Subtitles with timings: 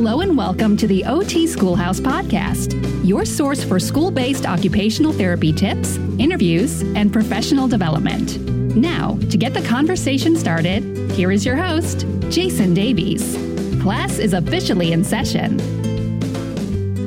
[0.00, 2.72] Hello and welcome to the OT Schoolhouse Podcast,
[3.04, 8.38] your source for school based occupational therapy tips, interviews, and professional development.
[8.76, 13.34] Now, to get the conversation started, here is your host, Jayson Davies.
[13.82, 15.58] Class is officially in session.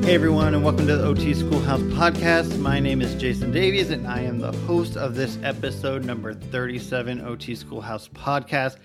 [0.02, 2.58] Hey everyone, and welcome to the OT Schoolhouse Podcast.
[2.58, 7.22] My name is Jayson Davies, and I am the host of this episode number 37
[7.22, 8.76] OT Schoolhouse Podcast.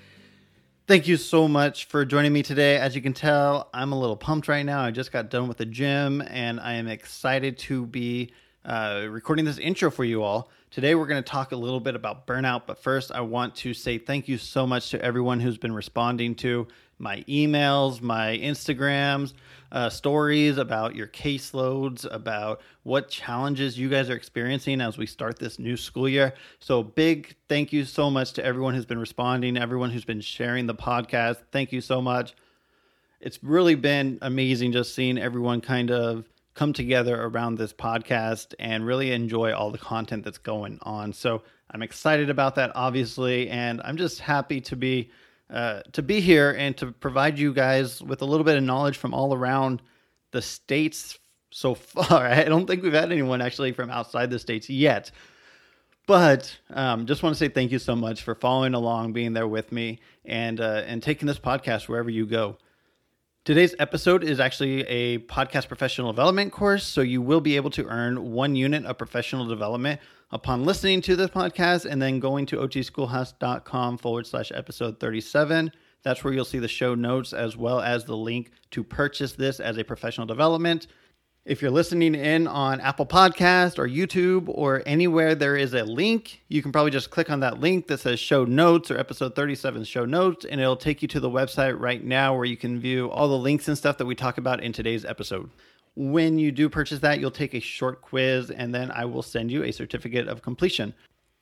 [0.88, 2.78] Thank you so much for joining me today.
[2.78, 4.80] As you can tell, I'm a little pumped right now.
[4.80, 8.32] I just got done with the gym and I am excited to be
[8.64, 10.50] uh, recording this intro for you all.
[10.72, 13.74] Today, we're going to talk a little bit about burnout, but first, I want to
[13.74, 16.70] say thank you so much to everyone who's been responding to
[17.00, 19.34] my emails, my Instagrams,
[19.72, 25.40] uh, stories about your caseloads, about what challenges you guys are experiencing as we start
[25.40, 26.34] this new school year.
[26.60, 30.68] So, big thank you so much to everyone who's been responding, everyone who's been sharing
[30.68, 31.38] the podcast.
[31.52, 32.36] Thank you so much.
[33.20, 38.86] It's really been amazing just seeing everyone kind of come together around this podcast and
[38.86, 41.14] really enjoy all the content that's going on.
[41.14, 45.10] So, I'm excited about that, obviously, and I'm just happy to be
[45.50, 48.98] uh, to be here and to provide you guys with a little bit of knowledge
[48.98, 49.82] from all around
[50.32, 51.20] the states
[51.52, 52.26] so far.
[52.28, 55.12] I don't think we've had anyone actually from outside the states yet.
[56.06, 59.48] But um, just want to say thank you so much for following along, being there
[59.48, 62.58] with me, and uh, and taking this podcast wherever you go.
[63.48, 67.86] Today's episode is actually a podcast professional development course, so you will be able to
[67.86, 72.58] earn one unit of professional development upon listening to this podcast and then going to
[72.58, 75.72] otschoolhouse.com forward slash episode 37.
[76.04, 79.62] That's where you'll see the show notes as well as the link to purchase this
[79.62, 80.88] as a professional development.
[81.48, 86.42] If you're listening in on Apple Podcast or YouTube or anywhere there is a link,
[86.50, 89.86] you can probably just click on that link that says show notes or episode 37
[89.86, 93.10] show notes, and it'll take you to the website right now where you can view
[93.12, 95.50] all the links and stuff that we talk about in today's episode.
[95.96, 99.50] When you do purchase that, you'll take a short quiz, and then I will send
[99.50, 100.94] you a certificate of completion.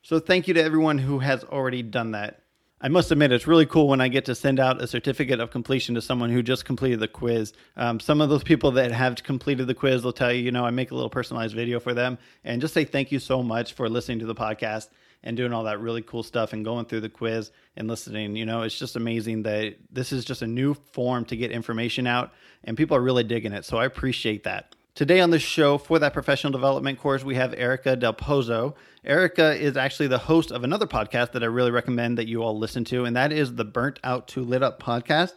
[0.04, 2.42] So, thank you to everyone who has already done that.
[2.82, 5.50] I must admit, it's really cool when I get to send out a certificate of
[5.50, 7.54] completion to someone who just completed the quiz.
[7.78, 10.66] Um, some of those people that have completed the quiz will tell you, you know,
[10.66, 13.74] I make a little personalized video for them and just say thank you so much
[13.74, 14.90] for listening to the podcast
[15.24, 18.36] and doing all that really cool stuff and going through the quiz and listening.
[18.36, 22.06] You know, it's just amazing that this is just a new form to get information
[22.06, 22.34] out
[22.66, 23.64] and people are really digging it.
[23.64, 24.76] So I appreciate that.
[24.96, 28.76] Today on the show for that professional development course, we have Erika Del Pozo.
[29.04, 32.58] Erika is actually the host of another podcast that I really recommend that you all
[32.58, 35.34] listen to, and that is the Burnt Out to Lit Up podcast.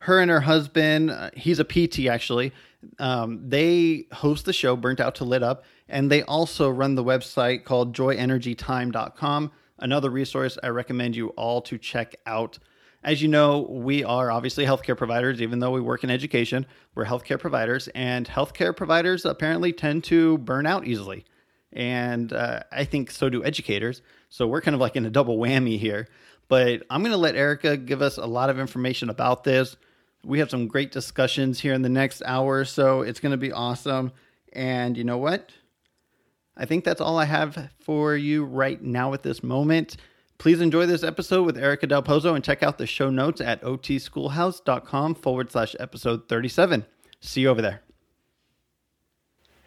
[0.00, 2.52] Her and her husband, uh, he's a PT actually,
[2.98, 7.02] um, they host the show Burnt Out to Lit Up, and they also run the
[7.02, 12.58] website called joyenergytime.com, another resource I recommend you all to check out.
[13.02, 17.06] As you know, we are obviously healthcare providers, even though we work in education, we're
[17.06, 21.24] healthcare providers, and healthcare providers apparently tend to burn out easily.
[21.72, 24.02] And uh, I think so do educators.
[24.28, 26.08] So we're kind of like in a double whammy here.
[26.48, 29.76] But I'm going to let Erika give us a lot of information about this.
[30.24, 33.00] We have some great discussions here in the next hour or so.
[33.00, 34.12] It's going to be awesome.
[34.52, 35.52] And you know what?
[36.56, 39.96] I think that's all I have for you right now at this moment.
[40.40, 43.60] Please enjoy this episode with Erika Del Pozo and check out the show notes at
[43.60, 46.86] otschoolhouse.com forward slash episode 37.
[47.20, 47.82] See you over there.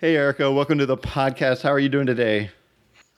[0.02, 1.62] Hey, Erika, welcome to the podcast.
[1.62, 2.50] How are you doing today?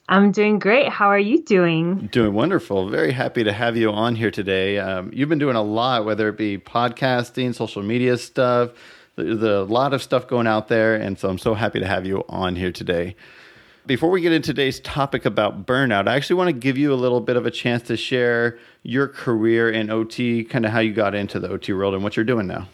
[0.10, 0.90] I'm doing great.
[0.90, 2.10] How are you doing?
[2.12, 2.90] Doing wonderful.
[2.90, 4.78] Very happy to have you on here today.
[4.78, 8.72] Um, you've been doing a lot, whether it be podcasting, social media stuff,
[9.16, 10.96] there's a lot of stuff going out there.
[10.96, 13.16] And so I'm so happy to have you on here today.
[13.86, 16.96] Before we get into today's topic about burnout, I actually want to give you a
[16.96, 20.92] little bit of a chance to share your career in OT, kind of how you
[20.92, 22.68] got into the OT world and what you're doing now.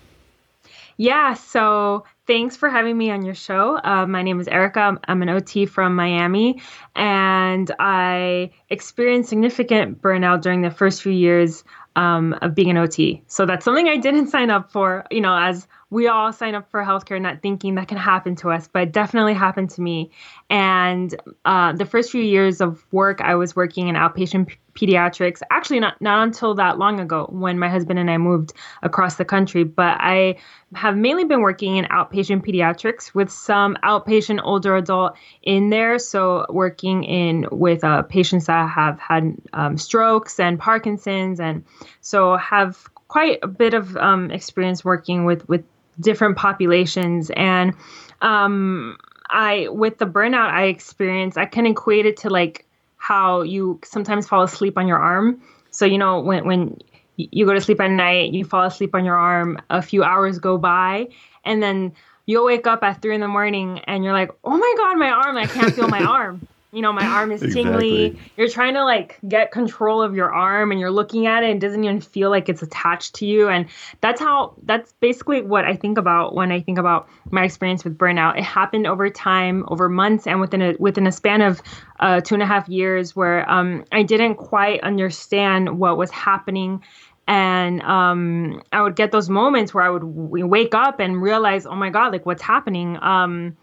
[0.95, 3.77] Yeah, so thanks for having me on your show.
[3.83, 4.97] Uh, my name is Erika.
[5.05, 6.61] I'm an OT from Miami,
[6.95, 11.65] and I experienced significant burnout during the first few years
[11.97, 13.21] um, of being an OT.
[13.27, 16.71] So that's something I didn't sign up for, you know, as we all sign up
[16.71, 20.11] for healthcare not thinking that can happen to us, but it definitely happened to me.
[20.49, 21.13] And
[21.43, 25.41] uh, the first few years of work, I was working in outpatient pediatrics.
[25.51, 29.25] Actually, not not until that long ago when my husband and I moved across the
[29.25, 29.63] country.
[29.63, 30.37] But I
[30.75, 35.99] have mainly been working in outpatient pediatrics with some outpatient older adult in there.
[35.99, 41.63] So working in with uh, patients that have had um, strokes and Parkinson's, and
[42.01, 45.63] so have quite a bit of um, experience working with with
[45.99, 47.73] different populations and
[48.21, 48.97] um
[49.29, 52.65] i with the burnout i experienced i can equate it to like
[53.01, 55.41] how you sometimes fall asleep on your arm.
[55.71, 56.77] So you know when when
[57.17, 60.37] you go to sleep at night, you fall asleep on your arm, a few hours
[60.37, 61.07] go by,
[61.43, 61.93] and then
[62.27, 65.09] you'll wake up at three in the morning and you're like, oh my God, my
[65.09, 68.05] arm, I can't feel my arm you know, my arm is tingly.
[68.05, 68.31] Exactly.
[68.37, 71.61] You're trying to like get control of your arm and you're looking at it and
[71.61, 73.49] it doesn't even feel like it's attached to you.
[73.49, 73.65] And
[73.99, 77.97] that's how, that's basically what I think about when I think about my experience with
[77.97, 78.37] burnout.
[78.37, 81.61] It happened over time, over months, and within a, within a span of
[81.99, 86.81] uh, two and a half years where um, I didn't quite understand what was happening
[87.27, 91.65] and um, I would get those moments where I would w- wake up and realize,
[91.65, 92.97] oh my god, like what's happening?
[93.01, 93.55] Um,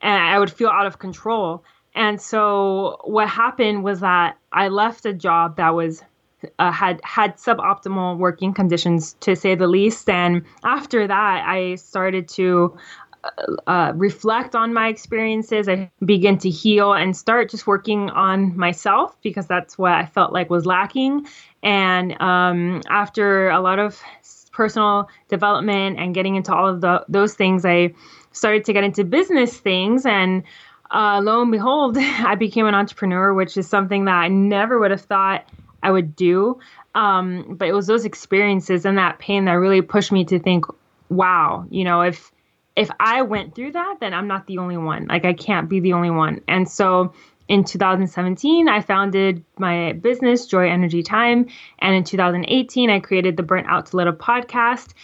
[0.00, 1.64] and I would feel out of control.
[1.94, 6.02] And so what happened was that I left a job that was
[6.58, 10.08] uh, had had suboptimal working conditions to say the least.
[10.08, 12.76] And after that, I started to
[13.24, 15.68] uh, uh, reflect on my experiences.
[15.68, 20.32] I begin to heal and start just working on myself because that's what I felt
[20.32, 21.26] like was lacking.
[21.62, 24.02] And um, after a lot of
[24.52, 27.94] personal development and getting into all of the, those things, I
[28.32, 30.42] started to get into business things and
[30.92, 34.90] uh, lo and behold, I became an entrepreneur, which is something that I never would
[34.90, 35.44] have thought
[35.82, 36.60] I would do.
[36.94, 40.66] Um, but it was those experiences and that pain that really pushed me to think,
[41.08, 42.30] wow, you know, if
[42.74, 45.06] if I went through that, then I'm not the only one.
[45.06, 46.40] Like I can't be the only one.
[46.48, 47.12] And so
[47.48, 51.48] in 2017, I founded my business, Joy Energy Time.
[51.80, 54.94] And in 2018, I created the Burnt Out to Lit Up podcast.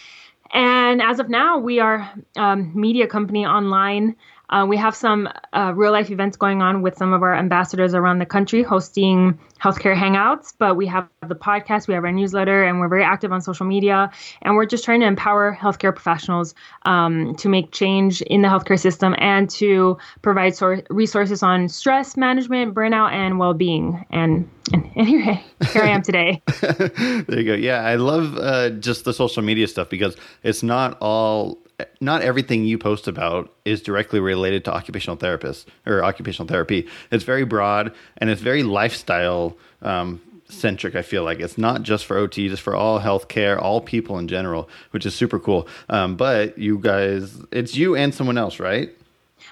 [0.51, 4.15] And as of now, we are a um, media company online
[4.49, 7.93] uh, we have some uh, real life events going on with some of our ambassadors
[7.93, 12.63] around the country hosting healthcare hangouts, but we have the podcast, we have our newsletter,
[12.63, 14.09] and we're very active on social media.
[14.41, 16.55] And we're just trying to empower healthcare professionals
[16.85, 22.17] um, to make change in the healthcare system and to provide sor- resources on stress
[22.17, 24.03] management, burnout, and well being.
[24.09, 25.39] And, and, here,
[25.71, 26.41] here I am today.
[26.61, 27.53] there you go.
[27.53, 31.59] Yeah, I love uh, just the social media stuff because it's not all
[32.01, 36.87] not everything you post about is directly related to occupational therapists or occupational therapy.
[37.11, 40.95] It's very broad and it's very lifestyle um, centric.
[40.95, 44.27] I feel like it's not just for OT, just for all healthcare, all people in
[44.27, 45.67] general, which is super cool.
[45.89, 48.93] Um, but you guys, it's you and someone else, right?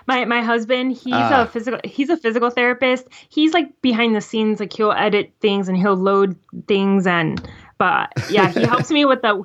[0.06, 1.46] my my husband he's a ah.
[1.46, 5.78] physical he's a physical therapist he's like behind the scenes like he'll edit things and
[5.78, 6.36] he'll load
[6.68, 9.44] things and but yeah he helps me with the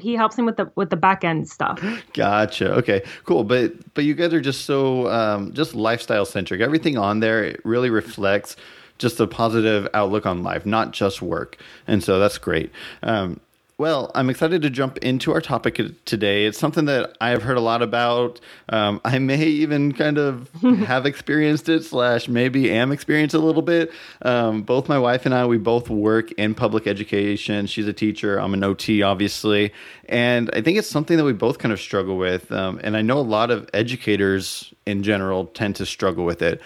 [0.00, 1.82] he helps him with the with the back end stuff.
[2.14, 2.72] Gotcha.
[2.74, 3.44] Okay, cool.
[3.44, 6.60] But but you guys are just so um, just lifestyle centric.
[6.60, 8.56] Everything on there really reflects
[8.98, 11.56] just a positive outlook on life, not just work.
[11.86, 12.70] And so that's great.
[13.02, 13.40] Um,
[13.80, 16.44] well, I'm excited to jump into our topic today.
[16.44, 18.38] It's something that I have heard a lot about.
[18.68, 23.62] Um, I may even kind of have experienced it, slash, maybe am experienced a little
[23.62, 23.90] bit.
[24.20, 27.66] Um, both my wife and I, we both work in public education.
[27.66, 28.38] She's a teacher.
[28.38, 29.72] I'm an OT, obviously,
[30.10, 32.52] and I think it's something that we both kind of struggle with.
[32.52, 36.60] Um, and I know a lot of educators in general tend to struggle with it.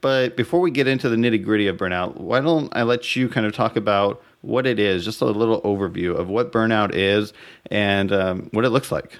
[0.00, 3.28] But before we get into the nitty gritty of burnout, why don't I let you
[3.28, 7.32] kind of talk about what it is, just a little overview of what burnout is
[7.70, 9.18] and um, what it looks like.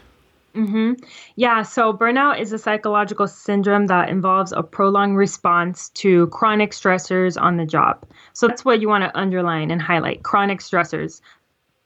[0.55, 0.93] Mm-hmm.
[1.37, 7.41] Yeah, so burnout is a psychological syndrome that involves a prolonged response to chronic stressors
[7.41, 8.05] on the job.
[8.35, 11.23] So that's what you want to underline and highlight chronic stressors.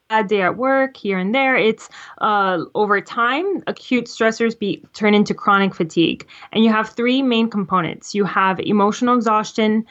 [0.08, 1.56] Bad day at work, here and there.
[1.56, 1.88] It's
[2.18, 6.26] uh, over time, acute stressors be turn into chronic fatigue.
[6.52, 9.84] And you have three main components you have emotional exhaustion,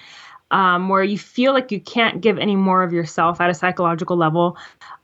[0.52, 4.18] um, where you feel like you can't give any more of yourself at a psychological
[4.18, 4.58] level.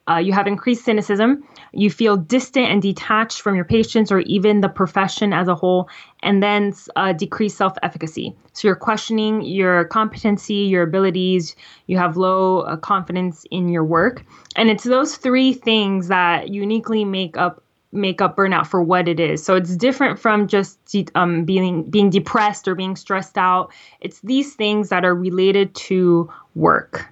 [0.09, 1.43] Uh, you have increased cynicism.
[1.73, 5.89] You feel distant and detached from your patients or even the profession as a whole,
[6.21, 8.35] and then uh, decreased self efficacy.
[8.53, 11.55] So you're questioning your competency, your abilities.
[11.87, 14.25] You have low uh, confidence in your work.
[14.55, 19.19] And it's those three things that uniquely make up make up burnout for what it
[19.19, 19.43] is.
[19.43, 20.79] So it's different from just
[21.15, 23.71] um, being being depressed or being stressed out.
[23.99, 27.07] It's these things that are related to work.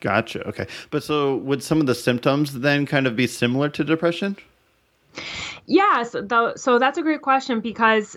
[0.00, 0.46] Gotcha.
[0.48, 4.36] Okay, but so would some of the symptoms then kind of be similar to depression?
[5.66, 6.16] Yes.
[6.30, 8.16] Yeah, so that's a great question because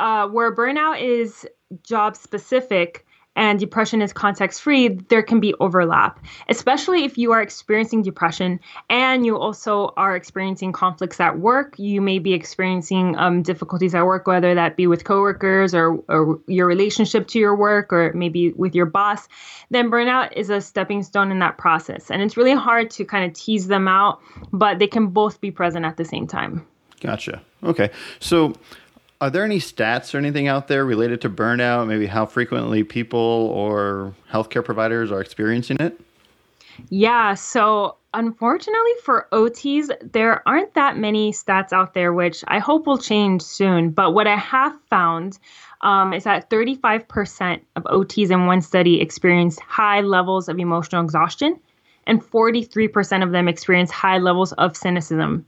[0.00, 1.46] uh, where burnout is
[1.82, 7.40] job specific and depression is context free, there can be overlap, especially if you are
[7.40, 8.60] experiencing depression
[8.90, 11.78] and you also are experiencing conflicts at work.
[11.78, 16.40] You may be experiencing um, difficulties at work, whether that be with coworkers or, or
[16.46, 19.28] your relationship to your work or maybe with your boss.
[19.70, 22.10] Then burnout is a stepping stone in that process.
[22.10, 24.20] And it's really hard to kind of tease them out,
[24.52, 26.66] but they can both be present at the same time.
[27.00, 27.42] Gotcha.
[27.64, 27.90] Okay.
[28.20, 28.54] So,
[29.22, 31.86] are there any stats or anything out there related to burnout?
[31.86, 33.20] Maybe how frequently people
[33.54, 36.00] or healthcare providers are experiencing it?
[36.90, 37.34] Yeah.
[37.34, 42.98] So unfortunately for OTs, there aren't that many stats out there, which I hope will
[42.98, 43.90] change soon.
[43.90, 45.38] But what I have found
[45.82, 51.60] um, is that 35% of OTs in one study experienced high levels of emotional exhaustion,
[52.08, 55.46] and 43% of them experienced high levels of cynicism.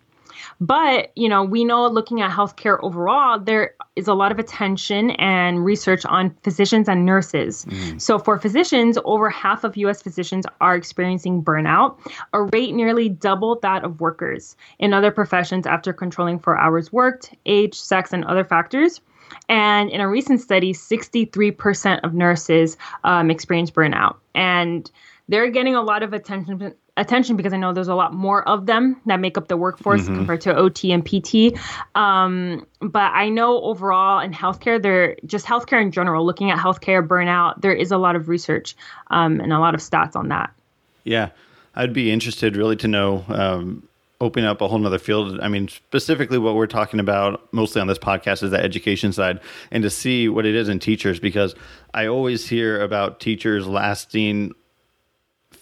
[0.61, 5.11] But, you know, we know looking at healthcare overall, there is a lot of attention
[5.13, 7.65] and research on physicians and nurses.
[7.67, 8.01] Mm.
[8.01, 11.99] So, for physicians, over half of US physicians are experiencing burnout,
[12.33, 17.35] a rate nearly double that of workers in other professions after controlling for hours worked,
[17.47, 19.01] age, sex, and other factors.
[19.49, 24.17] And in a recent study, 63% of nurses um, experience burnout.
[24.35, 24.91] And
[25.29, 28.67] they're getting a lot of attention attention because I know there's a lot more of
[28.67, 30.17] them that make up the workforce mm-hmm.
[30.17, 31.59] compared to OT and PT.
[31.95, 37.07] Um, but I know overall in healthcare, there just healthcare in general, looking at healthcare
[37.07, 38.77] burnout, there is a lot of research
[39.09, 40.53] um, and a lot of stats on that.
[41.03, 41.31] Yeah,
[41.75, 43.25] I'd be interested really to know.
[43.29, 43.89] Um,
[44.21, 45.39] opening up a whole nother field.
[45.41, 49.41] I mean, specifically what we're talking about mostly on this podcast is the education side
[49.71, 51.55] and to see what it is in teachers because
[51.93, 54.55] I always hear about teachers lasting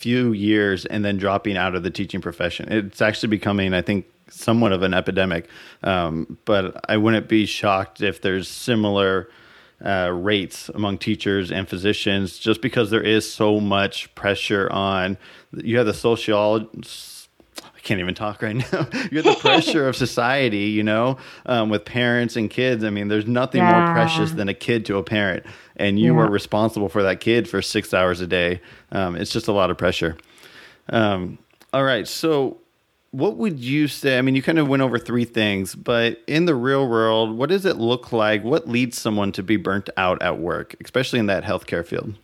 [0.02, 2.72] few years and then dropping out of the teaching profession.
[2.72, 5.48] It's actually becoming, I think, somewhat of an epidemic.
[5.84, 9.30] Um, but I wouldn't be shocked if there's similar
[9.84, 15.18] uh, rates among teachers and physicians, just because there is so much pressure on.
[15.52, 16.68] You have the sociology
[17.82, 18.86] I can't even talk right now.
[19.10, 22.84] You're the pressure of society, you know, um, with parents and kids.
[22.84, 23.84] I mean, there's nothing yeah.
[23.84, 25.44] more precious than a kid to a parent,
[25.82, 26.20] and you yeah.
[26.20, 28.60] are responsible for that kid for six hours a day.
[28.92, 30.16] Um, it's just a lot of pressure.
[30.88, 31.38] Um,
[31.72, 32.58] all right, so
[33.10, 34.16] what would you say?
[34.16, 37.48] I mean, you kind of went over three things, but in the real world, what
[37.48, 38.44] does it look like?
[38.44, 42.14] What leads someone to be burnt out at work, especially in that healthcare field?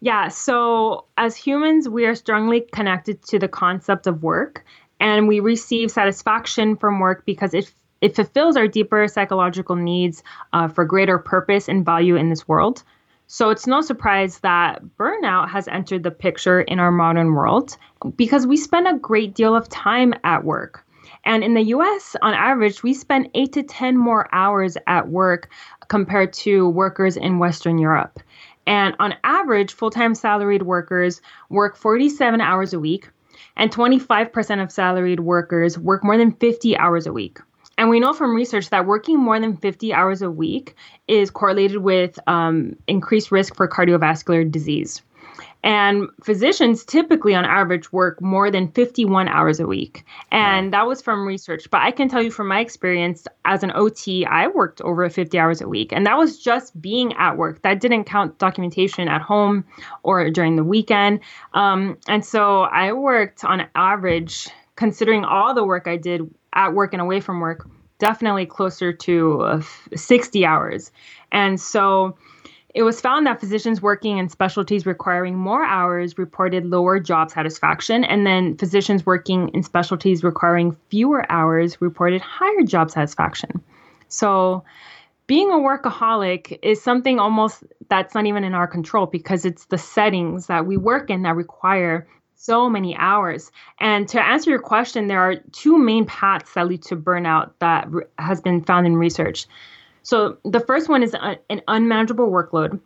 [0.00, 4.64] Yeah, so as humans, we are strongly connected to the concept of work,
[4.98, 7.72] and we receive satisfaction from work because it
[8.02, 12.82] it fulfills our deeper psychological needs uh, for greater purpose and value in this world.
[13.28, 17.78] So it's no surprise that burnout has entered the picture in our modern world
[18.16, 20.84] because we spend a great deal of time at work.
[21.24, 25.50] And in the US, on average, we spend eight to 10 more hours at work
[25.88, 28.18] compared to workers in Western Europe.
[28.66, 33.08] And on average, full time salaried workers work 47 hours a week,
[33.56, 37.38] and 25% of salaried workers work more than 50 hours a week.
[37.78, 40.74] And we know from research that working more than 50 hours a week
[41.08, 45.02] is correlated with um, increased risk for cardiovascular disease.
[45.64, 50.04] And physicians typically, on average, work more than 51 hours a week.
[50.32, 51.70] And that was from research.
[51.70, 55.38] But I can tell you from my experience as an OT, I worked over 50
[55.38, 55.92] hours a week.
[55.92, 57.62] And that was just being at work.
[57.62, 59.64] That didn't count documentation at home
[60.02, 61.20] or during the weekend.
[61.54, 66.92] Um, and so I worked on average, considering all the work I did at work
[66.92, 67.68] and away from work,
[67.98, 69.62] definitely closer to uh,
[69.94, 70.90] 60 hours.
[71.30, 72.16] And so,
[72.74, 78.02] it was found that physicians working in specialties requiring more hours reported lower job satisfaction,
[78.04, 83.62] and then physicians working in specialties requiring fewer hours reported higher job satisfaction.
[84.08, 84.64] So,
[85.26, 89.78] being a workaholic is something almost that's not even in our control because it's the
[89.78, 92.06] settings that we work in that require
[92.42, 93.52] so many hours.
[93.78, 97.88] And to answer your question, there are two main paths that lead to burnout that
[98.18, 99.46] has been found in research.
[100.02, 102.80] So the first one is a, an unmanageable workload.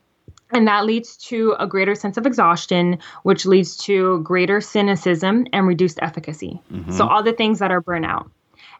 [0.52, 5.66] And that leads to a greater sense of exhaustion, which leads to greater cynicism and
[5.66, 6.60] reduced efficacy.
[6.72, 6.92] Mm-hmm.
[6.92, 8.30] So, all the things that are burnout.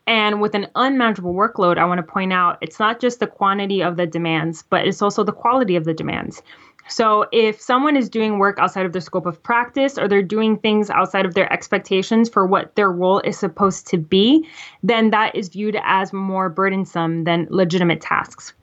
[0.07, 3.83] And with an unmanageable workload, I want to point out it's not just the quantity
[3.83, 6.41] of the demands, but it's also the quality of the demands.
[6.89, 10.57] So if someone is doing work outside of their scope of practice or they're doing
[10.59, 14.49] things outside of their expectations for what their role is supposed to be,
[14.83, 18.55] then that is viewed as more burdensome than legitimate tasks.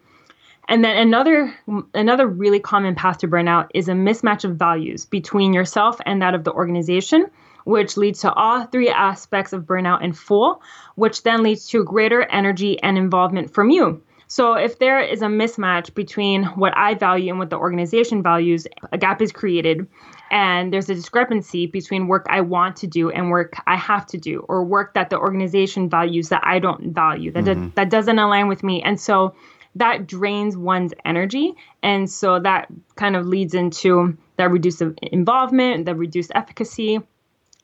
[0.69, 1.53] And then another
[1.93, 6.35] another really common path to burnout is a mismatch of values between yourself and that
[6.35, 7.27] of the organization,
[7.65, 10.61] which leads to all three aspects of burnout in full,
[10.95, 14.01] which then leads to greater energy and involvement from you.
[14.33, 18.65] So if there is a mismatch between what I value and what the organization values,
[18.91, 19.85] a gap is created
[20.31, 24.17] and there's a discrepancy between work I want to do and work I have to
[24.17, 27.69] do or work that the organization values that I don't value that mm-hmm.
[27.75, 28.81] that doesn't align with me.
[28.81, 29.35] And so
[29.75, 35.93] that drains one's energy and so that kind of leads into that reduced involvement, the
[35.93, 36.99] reduced efficacy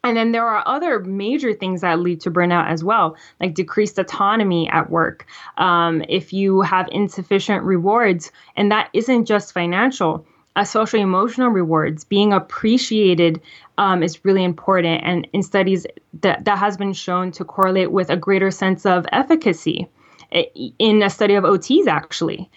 [0.03, 3.99] and then there are other major things that lead to burnout as well, like decreased
[3.99, 5.25] autonomy at work.
[5.57, 10.25] Um, if you have insufficient rewards, and that isn't just financial,
[10.55, 13.41] uh, social emotional rewards, being appreciated
[13.77, 15.03] um, is really important.
[15.03, 15.85] And in studies,
[16.21, 19.89] that, that has been shown to correlate with a greater sense of efficacy
[20.31, 22.49] in a study of OTs, actually.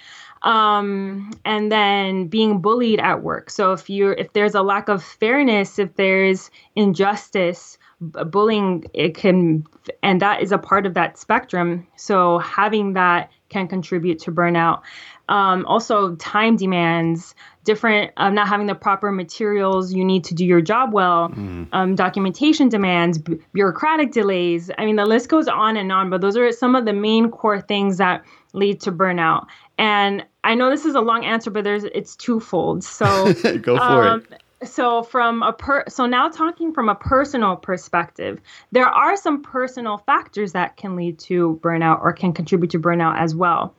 [0.45, 3.49] Um, and then being bullied at work.
[3.49, 9.65] So if you if there's a lack of fairness, if there's injustice, bullying it can
[10.03, 11.87] and that is a part of that spectrum.
[11.97, 14.81] So having that can contribute to burnout.
[15.29, 17.35] Um, also time demands
[17.65, 21.29] different um, not having the proper materials you need to do your job well.
[21.29, 21.69] Mm.
[21.73, 24.71] um, documentation demands b- bureaucratic delays.
[24.79, 27.31] I mean the list goes on and on but those are some of the main
[27.31, 29.47] core things that lead to burnout.
[29.79, 32.85] And i know this is a long answer but there's it's twofold.
[32.85, 34.09] So go for it.
[34.09, 34.27] um,
[34.65, 39.99] so from a per so now talking from a personal perspective there are some personal
[39.99, 43.75] factors that can lead to burnout or can contribute to burnout as well.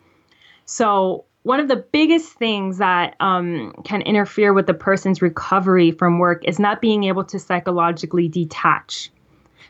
[0.66, 6.20] So one of the biggest things that um, can interfere with the person's recovery from
[6.20, 9.12] work is not being able to psychologically detach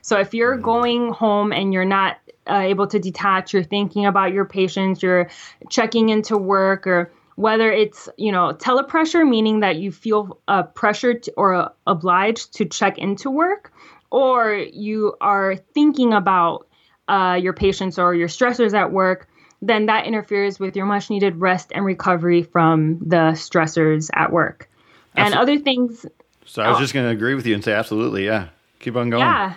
[0.03, 0.62] so if you're mm.
[0.62, 2.17] going home and you're not
[2.48, 5.27] uh, able to detach you're thinking about your patients you're
[5.69, 11.25] checking into work or whether it's you know telepressure meaning that you feel uh, pressured
[11.36, 13.74] or uh, obliged to check into work
[14.12, 16.67] or you are thinking about
[17.07, 19.27] uh, your patients or your stressors at work
[19.62, 24.69] then that interferes with your much needed rest and recovery from the stressors at work.
[25.15, 26.05] And other things
[26.45, 28.50] so i was oh, just going to agree with you and say absolutely yeah.
[28.79, 29.22] Keep on going.
[29.22, 29.53] Yeah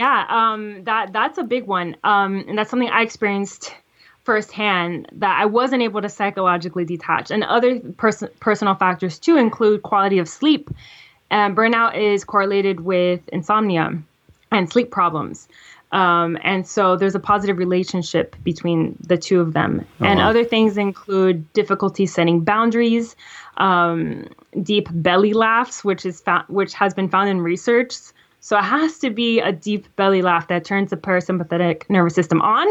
[0.00, 3.74] yeah um, that that's a big one um, and that's something i experienced
[4.24, 7.30] firsthand that I wasn't able to psychologically detach.
[7.30, 10.70] And other pers- personal factors too include quality of sleep.
[11.30, 14.00] And burnout is correlated with insomnia
[14.52, 15.48] and sleep problems.
[15.92, 19.84] Um, and so there's a positive relationship between the two of them.
[20.00, 23.16] Oh, and other things include difficulty setting boundaries,
[23.56, 24.28] um,
[24.62, 27.96] deep belly laughs, which is fa- which has been found in research
[28.40, 32.40] so it has to be a deep belly laugh that turns the parasympathetic nervous system
[32.40, 32.66] on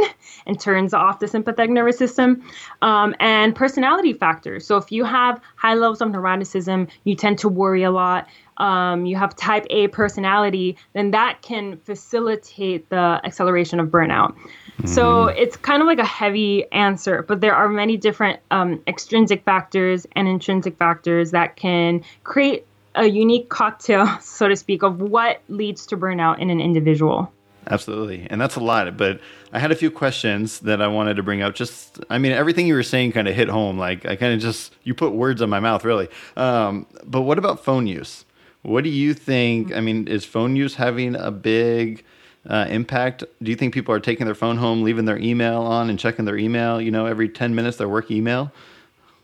[0.47, 2.43] and turns off the sympathetic nervous system.
[2.81, 4.65] Um, and personality factors.
[4.65, 8.27] So if you have high levels of neuroticism, you tend to worry a lot.
[8.57, 14.35] Um, you have type A personality, then that can facilitate the acceleration of burnout.
[14.35, 14.87] Mm-hmm.
[14.87, 19.45] So it's kind of like a heavy answer, but there are many different um, extrinsic
[19.45, 25.41] factors and intrinsic factors that can create a unique cocktail, so to speak, of what
[25.47, 27.31] leads to burnout in an individual.
[27.69, 28.25] Absolutely.
[28.29, 28.97] And that's a lot.
[28.97, 29.19] But
[29.53, 31.55] I had a few questions that I wanted to bring up.
[31.55, 33.77] Just, I mean, everything you were saying kind of hit home.
[33.77, 36.07] Like, I kind of just, you put words on my mouth, really.
[36.35, 38.25] Um, but what about phone use?
[38.63, 39.73] What do you think?
[39.73, 42.03] I mean, is phone use having a big
[42.49, 43.23] uh, impact?
[43.41, 46.25] Do you think people are taking their phone home, leaving their email on, and checking
[46.25, 48.51] their email, you know, every 10 minutes, their work email?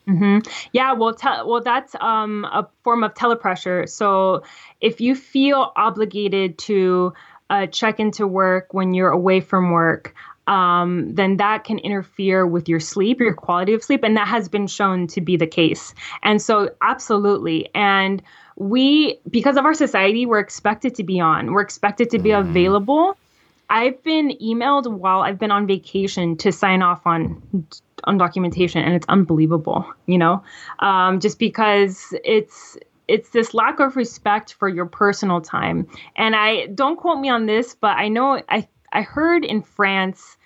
[0.07, 0.49] Mm-hmm.
[0.71, 3.89] Yeah, well, te- well, that's um, a form of telepressure.
[3.89, 4.43] So
[4.81, 7.13] if you feel obligated to
[7.49, 10.13] uh, check into work when you're away from work,
[10.47, 14.47] um, then that can interfere with your sleep, your quality of sleep, and that has
[14.47, 15.93] been shown to be the case.
[16.21, 17.69] And so, absolutely.
[17.73, 18.21] And
[18.55, 21.51] we, because of our society, we're expected to be on.
[21.51, 22.49] We're expected to be mm-hmm.
[22.49, 23.17] available.
[23.69, 27.41] I've been emailed while I've been on vacation to sign off on
[28.03, 30.43] on documentation and it's unbelievable you know?
[30.79, 32.77] Um, just because it's
[33.07, 35.87] it's this lack of respect for your personal time.
[36.15, 40.37] And i don't quote me on this but i know i i heard in france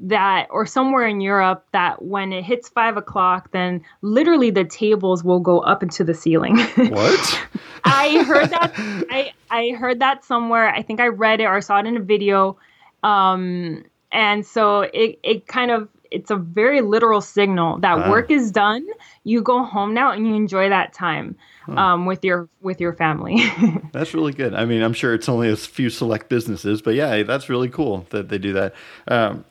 [0.00, 5.24] that or somewhere in europe that when it hits five o'clock then literally the tables
[5.24, 6.56] will go up into the ceiling.
[6.76, 7.40] What?
[7.84, 8.72] I heard that
[9.10, 10.68] i i heard that somewhere.
[10.68, 12.58] I think i read it or saw it in a video.
[13.02, 18.30] Um and so it, it kind of it's a very literal signal that uh, work
[18.30, 18.86] is done.
[19.24, 21.36] You go home now and you enjoy that time
[21.68, 23.42] um, with your with your family.
[23.92, 24.54] that's really good.
[24.54, 28.06] I mean, I'm sure it's only a few select businesses, but yeah, that's really cool
[28.10, 28.74] that they do that.
[29.06, 29.44] Um,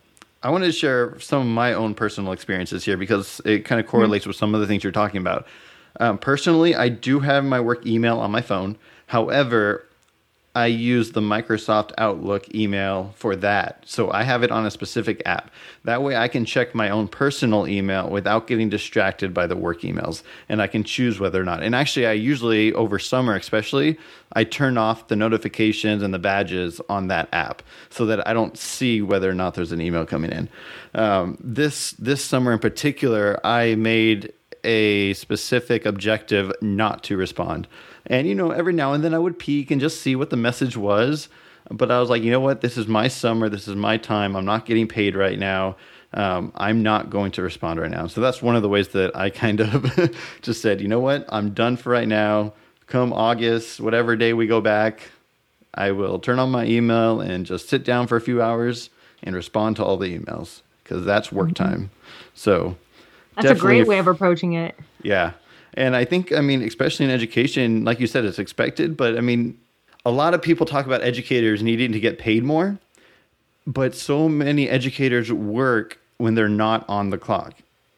[0.44, 3.86] I wanted to share some of my own personal experiences here because it kind of
[3.86, 3.92] mm-hmm.
[3.92, 4.30] correlates mm-hmm.
[4.30, 5.48] with some of the things you're talking about.
[6.00, 8.78] Um, personally, I do have my work email on my phone.
[9.08, 9.87] However,
[10.58, 13.84] I use the Microsoft Outlook email for that.
[13.86, 15.52] So I have it on a specific app.
[15.84, 19.82] That way I can check my own personal email without getting distracted by the work
[19.82, 21.62] emails and I can choose whether or not.
[21.62, 24.00] And actually, I usually, over summer especially,
[24.34, 28.58] I turn off the notifications and the badges on that app so that I don't
[28.58, 30.50] see whether or not there's an email coming in.
[30.96, 37.68] Um, this, this summer in particular, I made a specific objective not to respond.
[38.08, 40.38] And, you know, every now and then I would peek and just see what the
[40.38, 41.30] message was.
[41.70, 42.62] But I was like, you know what?
[42.62, 43.50] This is my summer.
[43.50, 44.36] This is my time.
[44.36, 45.76] I'm not getting paid right now.
[46.14, 48.08] Um, I'm not going to respond right now.
[48.08, 51.26] So that's one of the ways that I kind of just said, you know what?
[51.30, 52.54] I'm done for right now.
[52.88, 55.02] Come August, whatever day we go back,
[55.74, 58.90] I will turn on my email and just sit down for a few hours
[59.24, 61.64] and respond to all the emails because that's work mm-hmm.
[61.66, 61.92] time.
[62.34, 62.78] So
[63.36, 64.76] that's a great way of approaching it.
[65.04, 65.34] Yeah.
[65.74, 69.22] And I think, I mean, especially in education, like you said, it's expected, but I
[69.22, 69.58] mean,
[70.06, 72.78] a lot of people talk about educators needing to get paid more,
[73.66, 77.54] but so many educators work when they're not on the clock.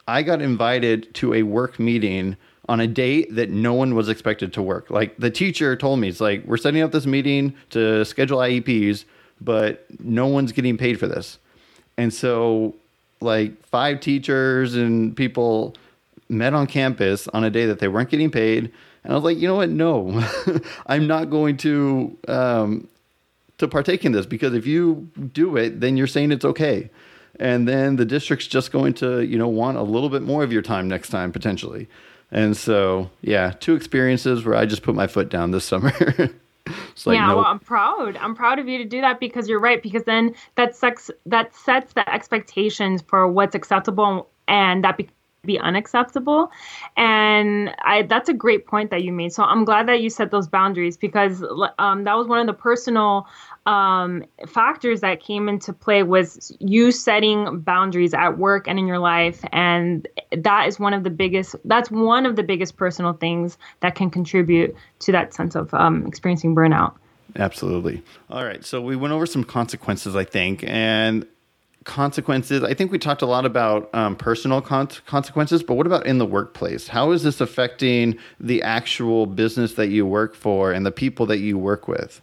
[0.07, 2.35] I got invited to a work meeting
[2.67, 4.89] on a date that no one was expected to work.
[4.89, 9.05] Like the teacher told me, it's like, we're setting up this meeting to schedule IEPs,
[9.39, 11.37] but no one's getting paid for this.
[11.97, 12.75] And so,
[13.21, 15.75] like, five teachers and people
[16.29, 18.71] met on campus on a day that they weren't getting paid
[19.03, 19.69] and I was like, you know what?
[19.69, 20.23] No,
[20.87, 22.87] I'm not going to um,
[23.57, 26.89] to partake in this because if you do it, then you're saying it's okay,
[27.39, 30.51] and then the district's just going to you know want a little bit more of
[30.51, 31.87] your time next time potentially.
[32.31, 35.91] And so, yeah, two experiences where I just put my foot down this summer.
[35.97, 36.29] like,
[37.15, 37.37] yeah, nope.
[37.37, 38.17] well, I'm proud.
[38.17, 39.81] I'm proud of you to do that because you're right.
[39.81, 45.09] Because then that sets that sets the expectations for what's acceptable, and that be-
[45.43, 46.51] be unacceptable.
[46.97, 49.33] And i that's a great point that you made.
[49.33, 51.43] So i'm glad that you set those boundaries because
[51.77, 53.27] um, that was one of the personal
[53.65, 58.99] um, factors that came into play was you setting boundaries at work and in your
[58.99, 59.43] life.
[59.51, 63.95] And that is one of the biggest that's one of the biggest personal things that
[63.95, 66.95] can contribute to that sense of um, experiencing burnout.
[67.35, 68.01] Absolutely.
[68.31, 68.65] All right.
[68.65, 70.63] So we went over some consequences i think.
[70.65, 71.27] And
[71.83, 72.63] consequences?
[72.63, 76.17] I think we talked a lot about um, personal con- consequences, but what about in
[76.17, 76.87] the workplace?
[76.87, 81.39] How is this affecting the actual business that you work for and the people that
[81.39, 82.21] you work with?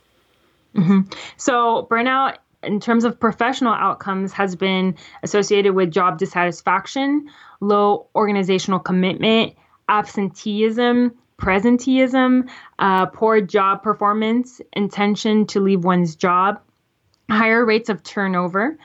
[0.75, 1.01] Mm-hmm.
[1.37, 8.79] So, burnout in terms of professional outcomes has been associated with job dissatisfaction, low organizational
[8.79, 9.55] commitment,
[9.89, 16.61] absenteeism, presenteeism, uh, poor job performance, intention to leave one's job,
[17.31, 18.79] higher rates of turnover,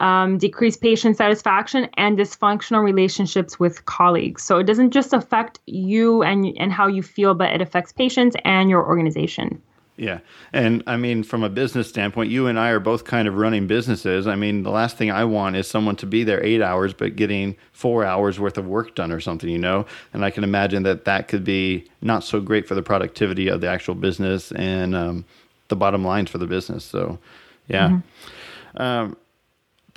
[0.00, 4.42] um, decreased patient satisfaction, and dysfunctional relationships with colleagues.
[4.42, 8.36] So it doesn't just affect you and and how you feel, but it affects patients
[8.44, 9.60] and your organization.
[9.98, 10.20] Yeah.
[10.52, 13.66] And I mean, from a business standpoint, you and I are both kind of running
[13.66, 14.28] businesses.
[14.28, 17.16] I mean, the last thing I want is someone to be there eight hours, but
[17.16, 19.86] getting four hours worth of work done or something, you know?
[20.14, 23.60] And I can imagine that that could be not so great for the productivity of
[23.60, 25.24] the actual business and um,
[25.66, 26.84] the bottom lines for the business.
[26.84, 27.18] So,
[27.66, 27.88] yeah.
[27.88, 28.82] Mm-hmm.
[28.82, 29.16] Um,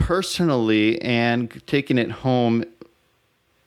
[0.01, 2.65] personally and taking it home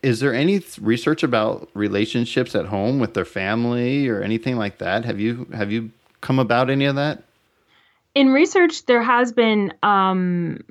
[0.05, 5.07] is there any research about relationships at home with their family or anything like that?
[5.07, 7.23] Have you have you come about any of that?
[8.15, 10.63] In research there has been um,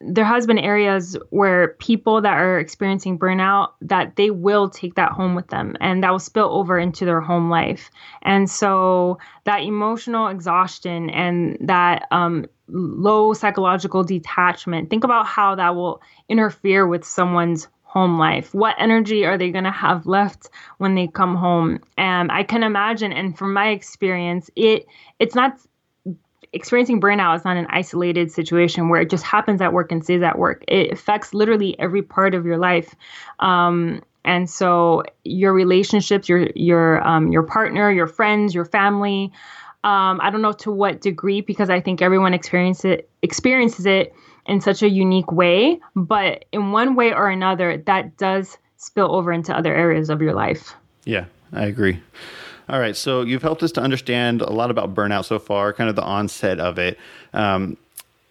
[0.00, 5.10] there has been areas where people that are experiencing burnout that they will take that
[5.10, 7.90] home with them and that will spill over into their home life.
[8.22, 15.74] And so that emotional exhaustion and that um, low psychological detachment think about how that
[15.74, 18.54] will interfere with someone's home life.
[18.54, 21.80] What energy are they going to have left when they come home?
[21.96, 24.86] And i can imagine and from my experience it
[25.18, 25.58] it's not
[26.52, 30.22] experiencing burnout is not an isolated situation where it just happens at work and stays
[30.22, 30.64] at work.
[30.68, 32.94] It affects literally every part of your life.
[33.40, 39.32] Um, and so your relationships, your your um, your partner, your friends, your family.
[39.84, 44.14] Um, I don't know to what degree because I think everyone experiences it experiences it
[44.46, 49.32] in such a unique way, but in one way or another, that does spill over
[49.32, 50.74] into other areas of your life.
[51.04, 52.00] Yeah, I agree.
[52.68, 52.96] All right.
[52.96, 56.02] So you've helped us to understand a lot about burnout so far, kind of the
[56.02, 56.98] onset of it.
[57.32, 57.76] Um,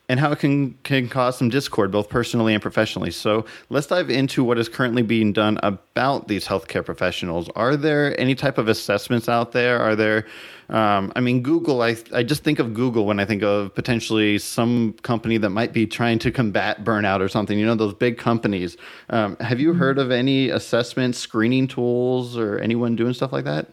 [0.10, 3.12] and how it can can cause some discord both personally and professionally.
[3.12, 7.50] So let's dive into what is currently being done about these healthcare professionals.
[7.56, 9.80] Are there any type of assessments out there?
[9.80, 10.26] Are there
[10.69, 11.82] um, I mean, Google.
[11.82, 15.71] I I just think of Google when I think of potentially some company that might
[15.71, 17.58] be trying to combat burnout or something.
[17.58, 18.76] You know, those big companies.
[19.10, 19.80] Um, have you mm-hmm.
[19.80, 23.67] heard of any assessment screening tools or anyone doing stuff like that?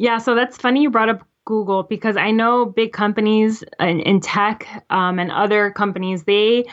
[0.00, 4.20] Yeah, so that's funny you brought up Google because I know big companies in, in
[4.20, 6.64] tech um, and other companies, they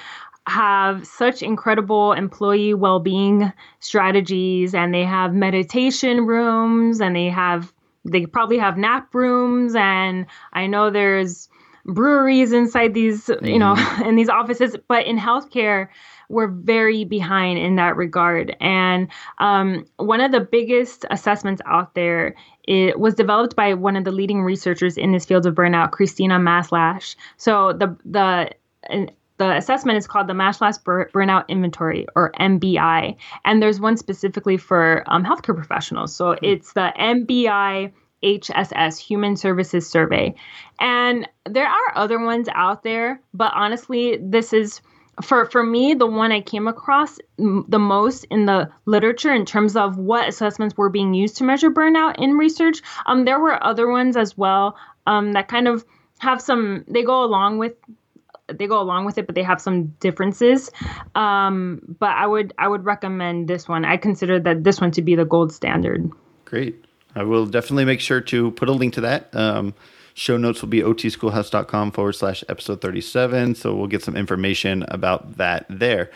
[0.48, 7.74] have such incredible employee well-being strategies and they have meditation rooms and they have
[8.06, 11.50] they probably have nap rooms and I know there's
[11.84, 14.04] breweries inside these, you know, mm-hmm.
[14.08, 14.78] in these offices.
[14.88, 15.90] But in healthcare,
[16.30, 18.56] we're very behind in that regard.
[18.60, 22.36] And um, one of the biggest assessments out there
[22.68, 26.38] it was developed by one of the leading researchers in this field of burnout, Christina
[26.38, 27.16] Maslach.
[27.38, 28.52] So the the
[29.38, 35.04] the assessment is called the Maslach Burnout Inventory or MBI, and there's one specifically for
[35.08, 36.14] um, healthcare professionals.
[36.14, 36.44] So hmm.
[36.44, 37.92] it's the MBI
[38.24, 40.36] HSS Human Services Survey,
[40.80, 44.82] and there are other ones out there, but honestly, this is
[45.22, 49.46] for for me the one I came across m- the most in the literature in
[49.46, 52.82] terms of what assessments were being used to measure burnout in research.
[53.06, 55.86] Um, there were other ones as well um, that kind of
[56.20, 57.74] have some they go along with
[58.48, 60.72] they go along with it, but they have some differences.
[61.16, 63.86] Um, but I would I would recommend this one.
[63.86, 66.10] I consider that this one to be the gold standard.
[66.46, 66.86] Great.
[67.16, 69.36] I will definitely make sure to put a link to that.
[70.18, 73.54] Show notes will be otschoolhouse.com forward slash episode 37.
[73.54, 76.10] So we'll get some information about that there.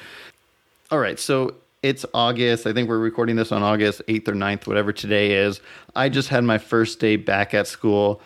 [0.89, 1.19] All right.
[1.19, 2.65] So it's August.
[2.65, 5.61] I think we're recording this on August 8th or 9th, whatever today is.
[5.95, 8.23] I just had my first day back at school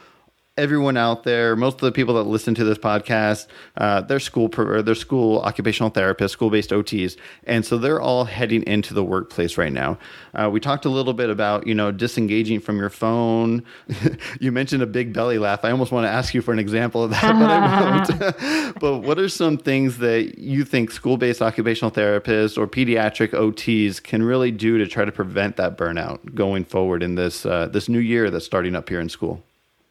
[0.58, 4.48] everyone out there, most of the people that listen to this podcast, uh, they're school
[4.48, 9.58] they're school occupational therapists, school based OTs, and so they're all heading into the workplace
[9.58, 9.98] right now.
[10.34, 13.66] Uh, we talked a little bit about you know disengaging from your phone.
[14.40, 15.66] you mentioned a big belly laugh.
[15.66, 18.80] I almost want to ask you for an example of that, but I won't.
[18.80, 24.02] but what are some things that you think school based occupational therapists or pediatric OTs
[24.02, 27.90] can really do to try to prevent that burnout going forward in this uh, this
[27.90, 29.44] new year that's starting up here in school?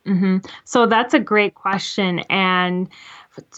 [0.07, 0.39] Mm-hmm.
[0.65, 2.21] So that's a great question.
[2.31, 2.89] And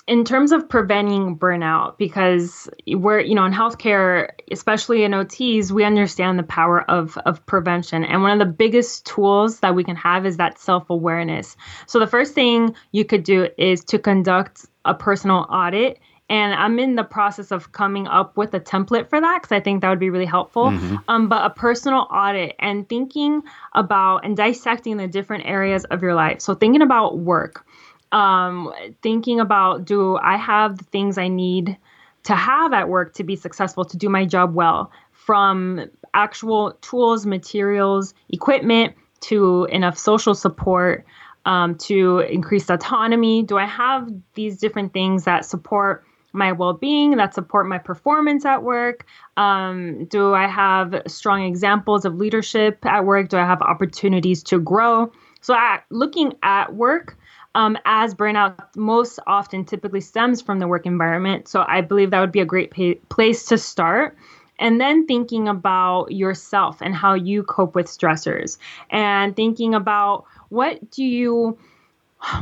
[0.07, 5.85] in terms of preventing burnout, because we're, you know, in healthcare, especially in OTs, we
[5.85, 8.05] understand the power of, of prevention.
[8.05, 11.57] And one of the biggest tools that we can have is that self awareness.
[11.87, 16.79] So the first thing you could do is to conduct a personal audit and I'm
[16.79, 19.91] in the process of coming up with a template for that because I think that
[19.91, 20.67] would be really helpful.
[20.67, 20.97] Mm-hmm.
[21.07, 23.43] Um, but a personal audit and thinking
[23.75, 26.41] about and dissecting the different areas of your life.
[26.41, 27.65] So thinking about work,
[28.11, 31.77] um, thinking about do I have the things I need
[32.25, 37.25] to have at work to be successful, to do my job well, from actual tools,
[37.25, 41.07] materials, equipment to enough social support.
[41.45, 43.45] Um, to increase autonomy?
[43.45, 46.05] Do I have these different things that support
[46.37, 52.17] my well-being that support my performance at work um, do i have strong examples of
[52.17, 53.29] leadership at work?
[53.29, 55.11] Do i have opportunities to grow?
[55.41, 57.17] So at, looking at work
[57.55, 62.21] um, as burnout most often typically stems from the work environment so i believe that
[62.21, 62.73] would be a great
[63.09, 64.17] place to start.
[64.59, 68.57] And then thinking about yourself and how you cope with stressors.
[68.91, 71.59] And thinking about what do you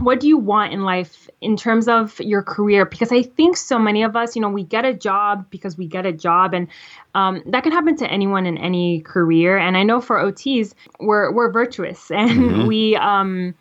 [0.00, 3.78] what do you want in life in terms of your career because i think so
[3.78, 6.68] many of us you know we get a job because we get a job and
[7.14, 11.30] um, that can happen to anyone in any career and i know for ots we're
[11.32, 12.66] we're virtuous and mm-hmm.
[12.66, 13.54] we um,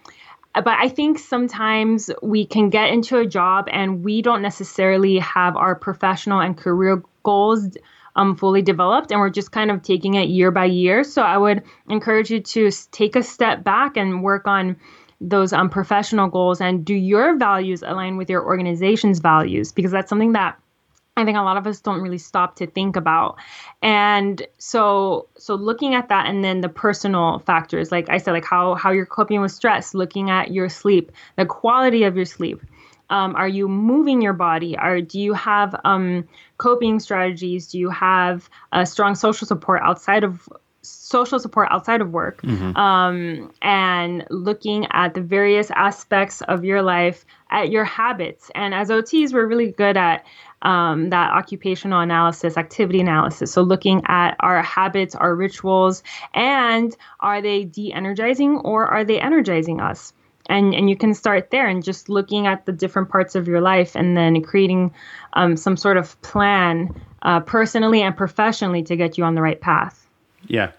[0.54, 5.58] but I think sometimes we can get into a job and we don't necessarily have
[5.58, 7.76] our professional and career goals
[8.16, 11.04] um, fully developed and we're just kind of taking it year by year.
[11.04, 14.76] So I would encourage you to take a step back and work on
[15.30, 20.10] those um, professional goals and do your values align with your organization's values because that's
[20.10, 20.60] something that
[21.16, 23.38] I think a lot of us don't really stop to think about.
[23.82, 28.46] And so so looking at that and then the personal factors, like I said, like
[28.46, 32.62] how how you're coping with stress, looking at your sleep, the quality of your sleep.
[33.10, 34.76] Um, are you moving your body?
[34.76, 37.68] Are do you have um, coping strategies?
[37.68, 40.50] Do you have a strong social support outside of
[40.84, 42.76] social support outside of work mm-hmm.
[42.78, 48.52] um, and looking at the various aspects of your life at your habits.
[48.54, 50.26] And as ots we're really good at
[50.62, 53.52] um, that occupational analysis activity analysis.
[53.52, 59.80] So looking at our habits our rituals and are they de-energizing or are they energizing
[59.80, 60.14] us?
[60.50, 63.62] And and you can start there and just looking at the different parts of your
[63.62, 64.94] life and then creating
[65.32, 69.62] um, some sort of plan uh, personally and professionally to get you on the right
[69.62, 70.03] path
[70.48, 70.72] yeah.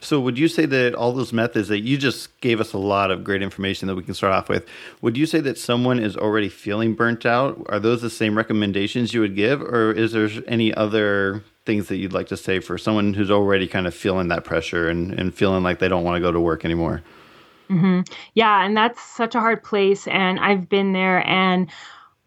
[0.00, 3.10] So, would you say that all those methods that you just gave us a lot
[3.10, 4.66] of great information that we can start off with,
[5.00, 7.64] would you say that someone is already feeling burnt out?
[7.68, 11.96] Are those the same recommendations you would give, or is there any other things that
[11.98, 15.34] you'd like to say for someone who's already kind of feeling that pressure and, and
[15.34, 17.02] feeling like they don't want to go to work anymore?
[17.70, 18.00] Mm-hmm.
[18.34, 21.26] Yeah, and that's such a hard place, and I've been there.
[21.26, 21.70] And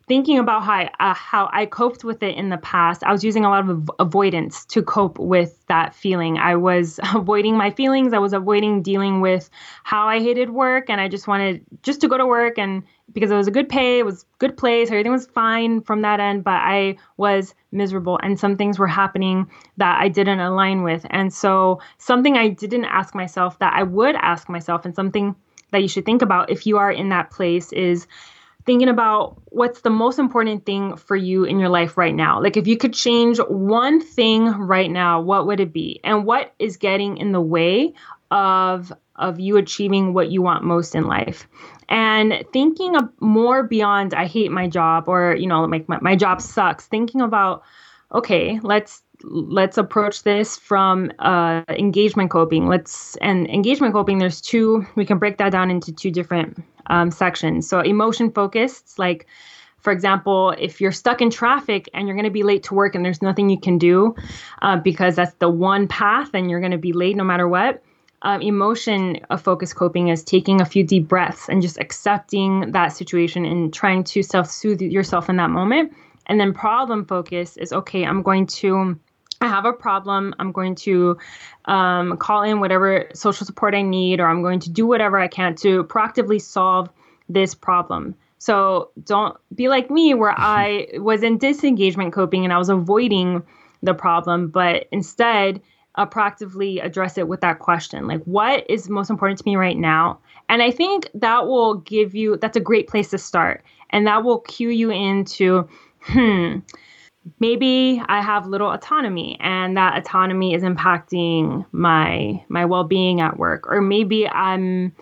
[0.08, 3.24] thinking about how I, uh, how I coped with it in the past, I was
[3.24, 6.38] using a lot of avoidance to cope with that feeling.
[6.38, 8.13] I was avoiding my feelings.
[8.13, 9.50] I was avoiding dealing with
[9.84, 13.32] how I hated work, and I just wanted just to go to work and because
[13.32, 16.20] it was a good pay, it was a good place, everything was fine from that
[16.20, 21.06] end, but I was miserable and some things were happening that I didn't align with.
[21.12, 25.36] And so something I didn't ask myself that I would ask myself and something
[25.72, 28.08] that you should think about if you are in that place is
[28.65, 32.41] thinking about what's the most important thing for you in your life right now.
[32.41, 35.99] Like if you could change one thing right now, what would it be?
[36.04, 37.93] And what is getting in the way
[38.32, 41.47] of of you achieving what you want most in life?
[41.88, 46.15] And thinking of more beyond I hate my job or you know like my, my
[46.15, 47.63] job sucks, thinking about
[48.12, 52.67] okay, let's let's approach this from uh, engagement coping.
[52.67, 54.17] Let's and engagement coping.
[54.17, 54.85] There's two.
[54.95, 57.67] We can break that down into two different um, sections.
[57.67, 59.27] So emotion focused, like
[59.79, 62.95] for example, if you're stuck in traffic and you're going to be late to work
[62.95, 64.15] and there's nothing you can do
[64.63, 67.83] uh, because that's the one path and you're going to be late no matter what.
[68.23, 72.93] Um, emotion of focus coping is taking a few deep breaths and just accepting that
[72.93, 75.93] situation and trying to self soothe yourself in that moment.
[76.25, 78.99] And then problem focus is okay, I'm going to
[79.41, 80.34] I have a problem.
[80.39, 81.17] I'm going to
[81.65, 85.28] um, call in whatever social support I need, or I'm going to do whatever I
[85.28, 86.89] can to proactively solve
[87.28, 88.15] this problem.
[88.38, 93.43] So don't be like me, where I was in disengagement coping and I was avoiding
[93.84, 95.62] the problem, but instead,
[95.95, 99.78] uh, proactively address it with that question like, what is most important to me right
[99.78, 100.19] now?
[100.50, 103.63] And I think that will give you, that's a great place to start.
[103.91, 105.67] And that will cue you into,
[106.02, 106.60] hmm,
[107.39, 113.67] maybe I have little autonomy and that autonomy is impacting my my well-being at work
[113.67, 114.93] or maybe I'm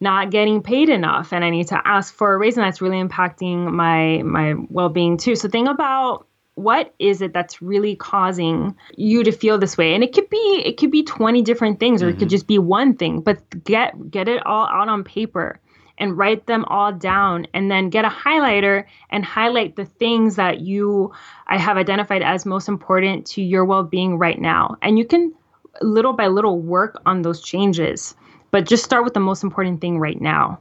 [0.00, 3.02] not getting paid enough and I need to ask for a raise and that's really
[3.02, 5.36] impacting my my well-being too.
[5.36, 10.04] So think about what is it that's really causing you to feel this way and
[10.04, 12.10] it could be it could be 20 different things or mm-hmm.
[12.10, 12.30] it could mm-hmm.
[12.30, 15.58] just be one thing but get get it all out on paper
[16.02, 20.60] and write them all down and then get a highlighter and highlight the things that
[20.60, 21.12] you
[21.46, 24.76] I have identified as most important to your well-being right now.
[24.82, 25.32] And you can
[25.80, 28.16] little by little work on those changes,
[28.50, 30.60] but just start with the most important thing right now.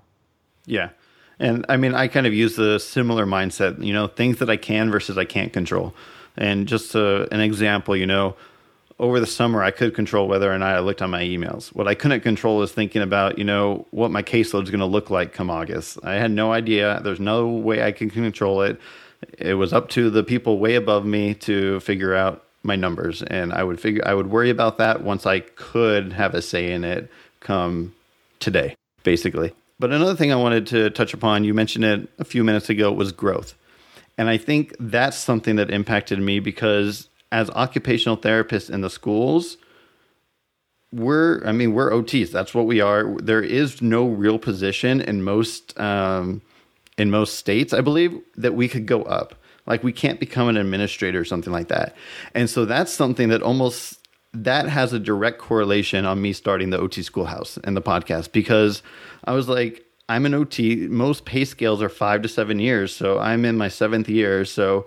[0.67, 0.89] Yeah.
[1.39, 4.57] And I mean, I kind of use the similar mindset, you know, things that I
[4.57, 5.95] can versus I can't control.
[6.37, 8.35] And just uh, an example, you know,
[9.01, 11.69] over the summer, I could control whether or not I looked on my emails.
[11.75, 14.85] What I couldn't control is thinking about, you know, what my caseload is going to
[14.85, 15.97] look like come August.
[16.03, 17.01] I had no idea.
[17.03, 18.79] There's no way I can control it.
[19.39, 23.51] It was up to the people way above me to figure out my numbers, and
[23.51, 26.83] I would figure I would worry about that once I could have a say in
[26.83, 27.09] it
[27.39, 27.95] come
[28.39, 29.51] today, basically.
[29.79, 32.91] But another thing I wanted to touch upon, you mentioned it a few minutes ago,
[32.91, 33.55] was growth.
[34.15, 39.57] And I think that's something that impacted me because as occupational therapists in the schools,
[40.91, 42.31] we're I mean we're OTs.
[42.31, 43.15] That's what we are.
[43.21, 46.41] There is no real position in most um,
[46.97, 49.35] in most states, I believe, that we could go up.
[49.65, 51.95] Like we can't become an administrator or something like that.
[52.35, 53.99] And so that's something that almost
[54.33, 58.81] that has a direct correlation on me starting the OT Schoolhouse and the podcast because
[59.25, 60.87] I was like, I'm an OT.
[60.87, 64.43] Most pay scales are five to seven years, so I'm in my seventh year.
[64.45, 64.85] So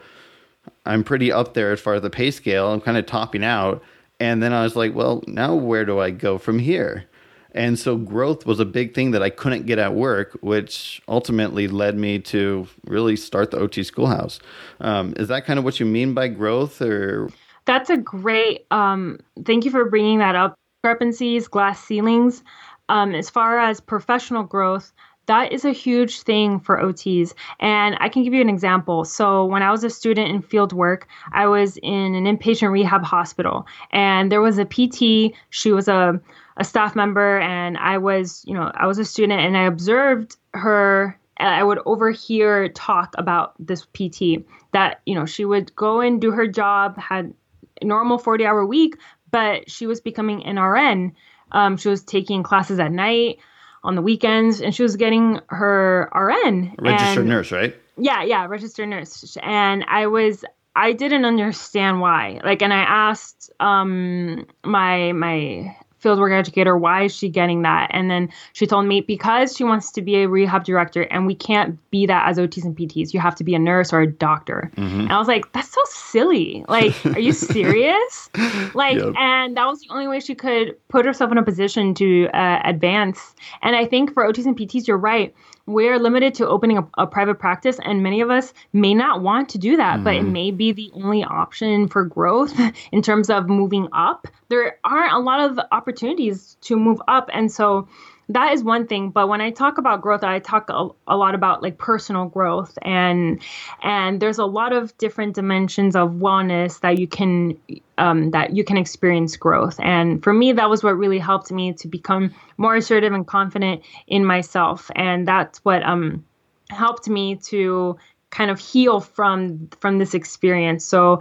[0.87, 2.73] I'm pretty up there as far as the pay scale.
[2.73, 3.83] I'm kind of topping out.
[4.21, 7.07] And then I was like, well, now where do I go from here?
[7.55, 11.69] And so growth was a big thing that I couldn't get at work, which ultimately
[11.69, 14.41] led me to really start the OT Schoolhouse.
[14.81, 17.31] Um, is that kind of what you mean by growth or?
[17.65, 20.57] That's a great, um, thank you for bringing that up.
[20.83, 22.43] Discrepancies, glass ceilings.
[22.89, 24.93] Um, as far as professional growth,
[25.27, 27.35] that is a huge thing for OTs.
[27.61, 29.05] And I can give you an example.
[29.05, 33.05] So, when I was a student in field work, I was in an inpatient rehab
[33.05, 35.35] hospital, and there was a PT.
[35.51, 36.21] She was a,
[36.57, 40.37] a staff member, and I was, you know, I was a student, and I observed
[40.53, 41.19] her.
[41.39, 46.31] I would overhear talk about this PT that, you know, she would go and do
[46.31, 47.35] her job, had
[47.83, 48.97] normal 40 hour week,
[49.33, 51.13] but she was becoming an RN.
[51.51, 53.39] Um, she was taking classes at night
[53.85, 56.75] on the weekends, and she was getting her RN.
[56.79, 57.77] Registered and, nurse, right?
[57.97, 59.37] Yeah, yeah, registered nurse.
[59.41, 60.45] And I was
[60.75, 62.41] I didn't understand why.
[62.43, 67.91] Like, and I asked um, my my fieldwork educator, why is she getting that?
[67.93, 71.35] And then she told me because she wants to be a rehab director, and we
[71.35, 73.15] can't be that as OTs and PTs.
[73.15, 74.71] You have to be a nurse or a doctor.
[74.77, 75.01] Mm-hmm.
[75.01, 76.65] And I was like, that's so silly.
[76.69, 78.31] Like, are you serious?
[78.75, 79.15] like, yep.
[79.19, 82.61] and that was the only way she could put herself in a position to uh,
[82.65, 83.35] advance.
[83.63, 85.35] And I think for OTs and PTs, you're right.
[85.67, 89.49] We're limited to opening a, a, private practice and many of us may not want
[89.51, 90.05] to do that mm-hmm.
[90.05, 90.33] but it mm-hmm.
[90.33, 92.53] may be the only option for growth
[92.93, 97.51] in terms of moving up there aren't a lot of opportunities to move up and
[97.51, 97.89] so
[98.29, 101.35] that is one thing but when i talk about growth i talk a, a, lot
[101.35, 103.41] about like personal growth and
[103.83, 107.57] and there's a lot of different dimensions of wellness that you can
[107.99, 109.79] um, that you can experience growth.
[109.81, 113.83] And for me that was what really helped me to become more assertive and confident
[114.07, 114.91] in myself.
[114.97, 116.25] And that's what um
[116.71, 117.99] helped me to
[118.31, 120.85] kind of heal from from this experience.
[120.85, 121.21] So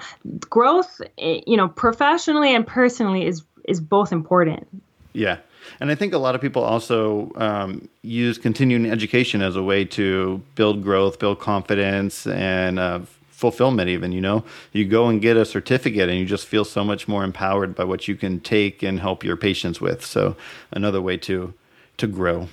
[0.50, 4.68] growth eh, you know professionally and personally is is both important.
[5.14, 5.38] Yeah
[5.80, 9.86] and I think a lot of people also um, use continuing education as a way
[9.86, 13.90] to build growth, build confidence, and uh, fulfillment.
[13.90, 17.08] Even you know, you go and get a certificate, and you just feel so much
[17.08, 20.06] more empowered by what you can take and help your patients with.
[20.06, 20.36] So
[20.72, 21.54] another way to
[21.98, 22.48] to grow.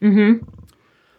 [0.00, 0.38] Hmm.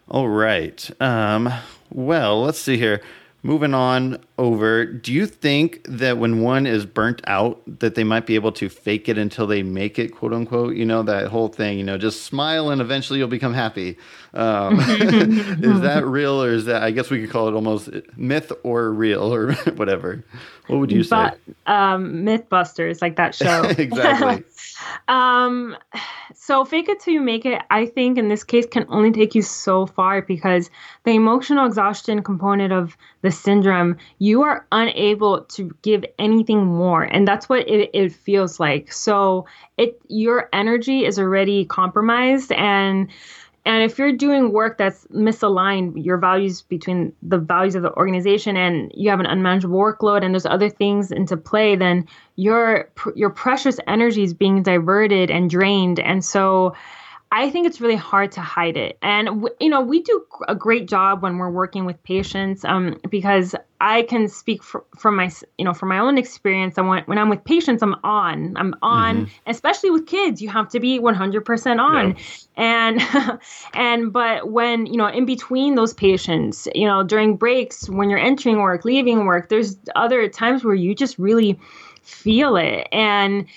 [0.07, 0.89] All right.
[0.99, 1.53] Um,
[1.89, 3.01] well, let's see here
[3.43, 8.25] moving on over do you think that when one is burnt out that they might
[8.25, 10.75] be able to fake it until they make it quote unquote?
[10.75, 13.97] You know that whole thing you know just smile and eventually you'll become happy.
[14.33, 18.51] Um, is that real or is that i guess we could call it almost myth
[18.63, 20.23] or real or whatever
[20.71, 21.09] what would you say?
[21.09, 21.39] But,
[21.71, 23.63] um, mythbusters like that show.
[23.77, 24.43] Exactly.
[25.07, 25.77] Um
[26.33, 29.35] so fake it till you make it i think in this case can only take
[29.35, 30.71] you so far because
[31.03, 37.27] the emotional exhaustion component of the syndrome you are unable to give anything more and
[37.27, 38.91] that's what it, it feels like.
[38.91, 39.45] So
[39.77, 43.09] it your energy is already compromised and
[43.63, 48.57] and if you're doing work that's misaligned, your values between the values of the organization
[48.57, 52.07] and you have an unmanageable workload and there's other things into play, then
[52.37, 55.99] your your precious energy is being diverted and drained.
[55.99, 56.75] And so
[57.33, 58.97] I think it's really hard to hide it.
[59.01, 63.55] And, you know, we do a great job when we're working with patients um, because
[63.79, 66.77] I can speak for, from my, you know, from my own experience.
[66.77, 68.57] And when, when I'm with patients, I'm on.
[68.57, 69.31] I'm on, mm-hmm.
[69.47, 70.41] especially with kids.
[70.41, 72.09] You have to be 100% on.
[72.09, 72.23] Yeah.
[72.57, 73.39] And,
[73.73, 78.19] and, but when, you know, in between those patients, you know, during breaks, when you're
[78.19, 81.57] entering work, leaving work, there's other times where you just really
[82.03, 82.89] feel it.
[82.91, 83.47] And,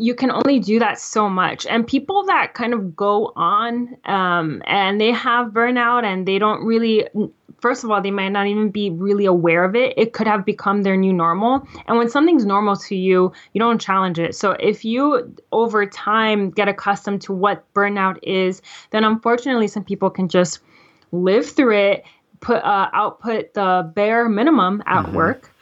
[0.00, 1.66] you can only do that so much.
[1.66, 6.64] And people that kind of go on um, and they have burnout and they don't
[6.64, 7.06] really,
[7.60, 9.92] first of all, they might not even be really aware of it.
[9.96, 11.66] It could have become their new normal.
[11.86, 14.34] And when something's normal to you, you don't challenge it.
[14.34, 20.08] So if you over time get accustomed to what burnout is, then unfortunately, some people
[20.08, 20.60] can just
[21.12, 22.04] live through it,
[22.40, 25.14] put uh, output the bare minimum at mm-hmm.
[25.16, 25.52] work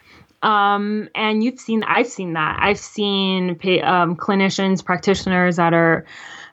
[0.43, 2.59] um, and you've seen, I've seen that.
[2.61, 6.05] I've seen pay, um, clinicians, practitioners that are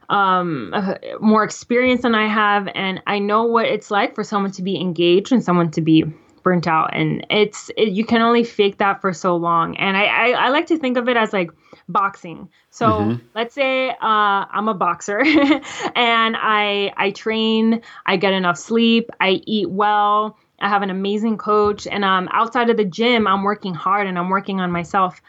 [0.10, 4.52] um, uh, more experienced than I have, and I know what it's like for someone
[4.52, 6.06] to be engaged and someone to be
[6.44, 6.92] burnt out.
[6.94, 9.76] And it's it, you can only fake that for so long.
[9.78, 11.50] And I, I, I like to think of it as like
[11.90, 12.50] boxing.
[12.70, 13.26] So mm-hmm.
[13.34, 15.20] let's say uh, I'm a boxer
[15.96, 21.38] and I I train, I get enough sleep, I eat well I have an amazing
[21.38, 25.22] coach, and um, outside of the gym, I'm working hard and I'm working on myself.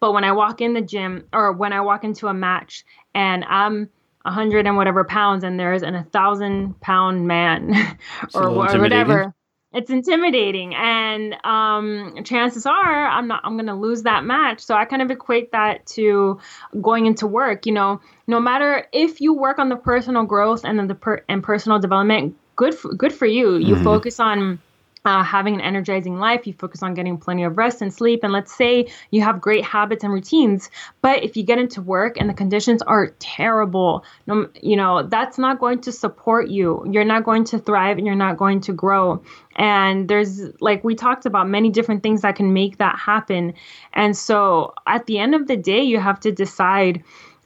[0.00, 3.44] But when I walk in the gym or when I walk into a match and
[3.44, 3.88] I'm
[4.24, 7.72] a hundred and whatever pounds, and there's an a thousand pound man
[8.34, 9.32] or, or whatever,
[9.72, 10.74] it's intimidating.
[10.74, 14.60] And um, chances are I'm not I'm gonna lose that match.
[14.60, 16.40] So I kind of equate that to
[16.80, 17.66] going into work.
[17.66, 21.42] You know, no matter if you work on the personal growth and the per- and
[21.42, 23.56] personal development, good for, good for you.
[23.56, 23.84] You mm-hmm.
[23.84, 24.60] focus on
[25.04, 28.20] uh, having an energizing life, you focus on getting plenty of rest and sleep.
[28.22, 32.16] And let's say you have great habits and routines, but if you get into work
[32.20, 34.04] and the conditions are terrible,
[34.62, 36.84] you know, that's not going to support you.
[36.90, 39.22] You're not going to thrive and you're not going to grow.
[39.56, 43.54] And there's, like we talked about, many different things that can make that happen.
[43.92, 47.02] And so at the end of the day, you have to decide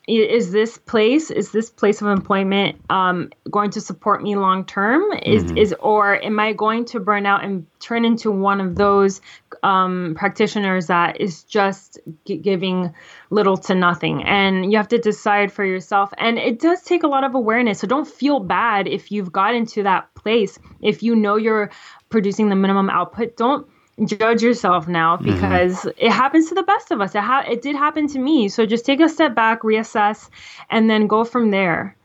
[0.07, 5.03] is this place is this place of employment um, going to support me long term?
[5.25, 5.59] Is mm-hmm.
[5.59, 9.21] is or am i going to burn out and turn into one of those
[9.65, 12.95] um, practitioners that is just g- giving
[13.31, 14.23] little to nothing?
[14.23, 16.13] And you have to decide for yourself.
[16.19, 17.81] And it does take a lot of awareness.
[17.81, 20.57] So don't feel bad if you've got into that place.
[20.81, 21.71] If you know you're
[22.09, 23.67] producing the minimum output don't
[24.05, 25.33] judge yourself now mm-hmm.
[25.33, 25.91] because mm-hmm.
[25.97, 27.15] it happens to the best of us.
[27.15, 28.49] It, ha- it did happen to me.
[28.49, 30.29] So just take a step back, reassess,
[30.71, 31.97] and then go from there.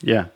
[0.00, 0.26] Yeah.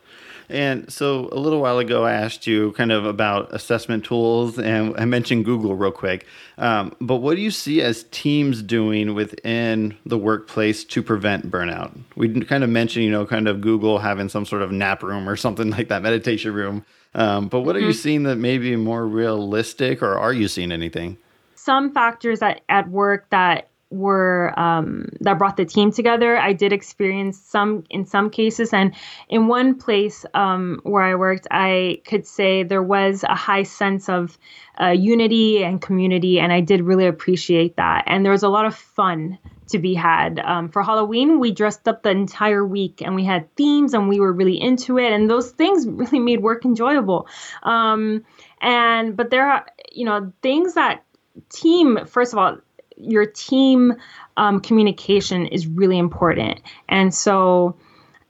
[0.49, 4.95] And so a little while ago, I asked you kind of about assessment tools, and
[4.99, 6.27] I mentioned Google real quick.
[6.59, 11.97] Um, but what do you see as teams doing within the workplace to prevent burnout?
[12.17, 15.27] We kind of mentioned, you know, kind of Google having some sort of nap room
[15.27, 16.85] or something like that, meditation room.
[17.15, 17.77] Um, but what mm-hmm.
[17.77, 18.01] are you mm-hmm.
[18.01, 21.19] seeing that may be more realistic, or are you seeing anything?
[21.55, 26.37] Some factors at, at work that were um, that brought the team together.
[26.37, 28.95] I did experience some in some cases, and
[29.29, 34.09] in one place um, where I worked, I could say there was a high sense
[34.09, 34.39] of
[34.81, 38.05] uh, unity and community, and I did really appreciate that.
[38.07, 39.39] And there was a lot of fun
[39.69, 40.39] to be had.
[40.39, 44.21] Um, for Halloween, we dressed up the entire week, and we had themes, and we
[44.21, 47.29] were really into it, and those things really made work enjoyable.
[47.63, 48.25] Um,
[48.61, 51.05] and but there are you know things that
[51.51, 52.59] team first of all
[53.03, 53.95] your team
[54.37, 56.61] um, communication is really important.
[56.89, 57.77] And so,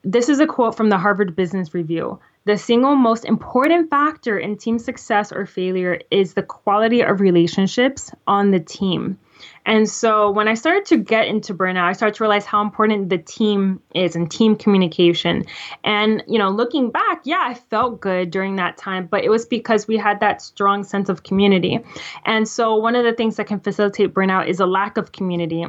[0.05, 2.18] this is a quote from the Harvard Business Review.
[2.45, 8.11] The single most important factor in team success or failure is the quality of relationships
[8.27, 9.18] on the team.
[9.64, 13.09] And so when I started to get into burnout, I started to realize how important
[13.09, 15.45] the team is and team communication.
[15.84, 19.47] And, you know, looking back, yeah, I felt good during that time, but it was
[19.47, 21.78] because we had that strong sense of community.
[22.24, 25.64] And so one of the things that can facilitate burnout is a lack of community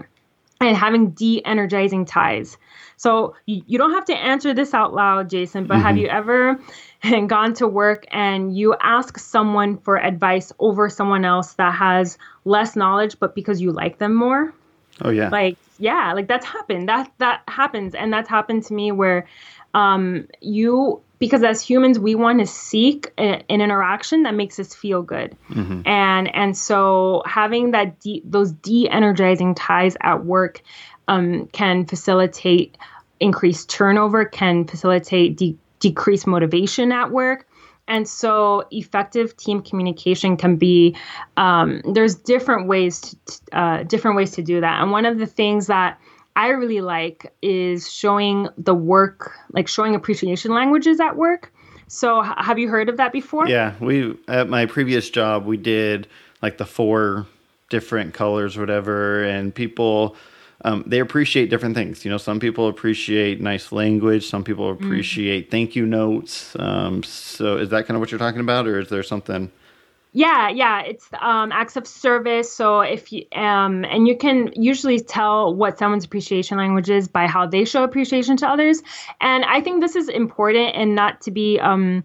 [0.67, 2.57] and having de-energizing ties.
[2.97, 5.83] So you, you don't have to answer this out loud, Jayson, but mm-hmm.
[5.83, 6.59] have you ever
[7.01, 12.17] and gone to work and you ask someone for advice over someone else that has
[12.45, 14.53] less knowledge, but because you like them more?
[15.01, 15.29] Oh yeah.
[15.29, 16.87] Like yeah, like that's happened.
[16.87, 19.27] That that happens, and that's happened to me where
[19.73, 24.75] um, you because as humans we want to seek a, an interaction that makes us
[24.75, 25.35] feel good.
[25.49, 25.81] Mm-hmm.
[25.85, 30.61] and and so having that de- those de-energizing ties at work
[31.07, 32.77] um, can facilitate
[33.19, 37.47] increased turnover can facilitate de- decreased motivation at work.
[37.87, 40.95] And so effective team communication can be
[41.35, 43.15] um, there's different ways to
[43.51, 44.81] uh, different ways to do that.
[44.81, 45.99] And one of the things that
[46.35, 51.53] I really like is showing the work, like showing appreciation languages at work.
[51.87, 53.47] So, have you heard of that before?
[53.47, 56.07] Yeah, we at my previous job we did
[56.41, 57.27] like the four
[57.69, 60.15] different colors, whatever, and people
[60.65, 62.05] um, they appreciate different things.
[62.05, 64.85] You know, some people appreciate nice language, some people mm-hmm.
[64.85, 65.51] appreciate mm-hmm.
[65.51, 66.55] thank you notes.
[66.57, 69.51] Um, so, is that kind of what you're talking about, or is there something?
[70.15, 72.51] Yeah, yeah, it's um, acts of service.
[72.51, 77.25] So if you um, and you can usually tell what someone's appreciation language is by
[77.25, 78.83] how they show appreciation to others.
[79.21, 82.03] And I think this is important and not to be um,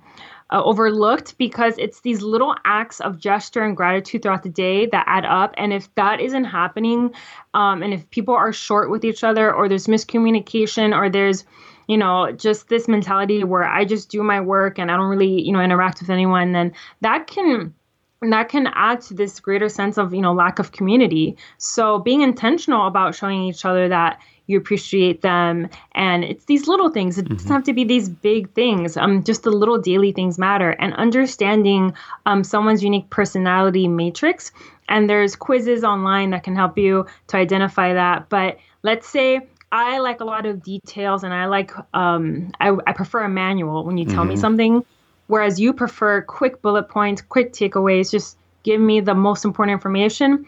[0.51, 5.05] uh, overlooked because it's these little acts of gesture and gratitude throughout the day that
[5.07, 5.53] add up.
[5.59, 7.13] And if that isn't happening,
[7.53, 11.45] um, and if people are short with each other, or there's miscommunication, or there's
[11.89, 15.41] you know, just this mentality where I just do my work and I don't really,
[15.41, 17.73] you know, interact with anyone, then that can
[18.21, 21.37] and that can add to this greater sense of you know lack of community.
[21.59, 26.89] So being intentional about showing each other that you appreciate them and it's these little
[26.89, 27.19] things.
[27.19, 27.35] It mm-hmm.
[27.35, 28.97] doesn't have to be these big things.
[28.97, 30.71] Um, just the little daily things matter.
[30.71, 31.93] And understanding
[32.27, 34.51] um, someone's unique personality matrix
[34.89, 38.29] and there's quizzes online that can help you to identify that.
[38.29, 42.93] But let's say i like a lot of details and i like um, I, I
[42.93, 44.31] prefer a manual when you tell mm-hmm.
[44.31, 44.85] me something
[45.29, 50.45] whereas you prefer quick bullet points, quick takeaways, just give me the most important information.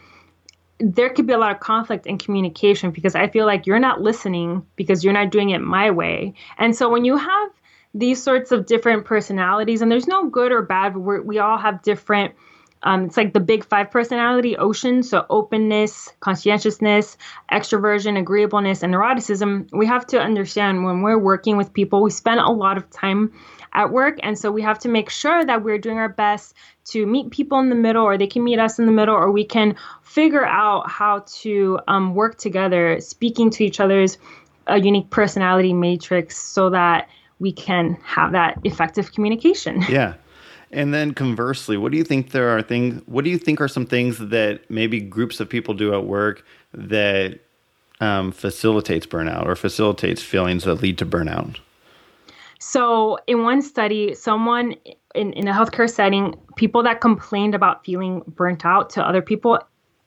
[0.78, 4.01] There could be a lot of conflict in communication because I feel like you're not
[4.01, 6.35] listening because you're not doing it my way.
[6.59, 7.51] And so when you have
[7.95, 12.35] these sorts of different personalities, and there's no good or bad, we all have different.
[12.83, 15.03] Um, it's like the big five personality ocean.
[15.03, 17.18] So openness, conscientiousness,
[17.53, 19.68] extroversion, agreeableness, and neuroticism.
[19.72, 23.33] We have to understand when we're working with people, we spend a lot of time
[23.72, 24.18] at work.
[24.22, 26.54] And so we have to make sure that we're doing our best
[26.86, 29.30] to meet people in the middle, or they can meet us in the middle, or
[29.30, 34.18] we can figure out how to um, work together, speaking to each other's
[34.68, 37.08] uh, unique personality matrix so that
[37.38, 39.82] we can have that effective communication.
[39.88, 40.14] Yeah.
[40.72, 43.66] And then conversely, what do you think there are things what do you think are
[43.66, 47.40] some things that maybe groups of people do at work that
[48.00, 51.56] um, facilitates burnout or facilitates feelings that lead to burnout?
[52.61, 54.74] So, in one study, someone
[55.14, 59.58] in, in a healthcare setting, people that complained about feeling burnt out to other people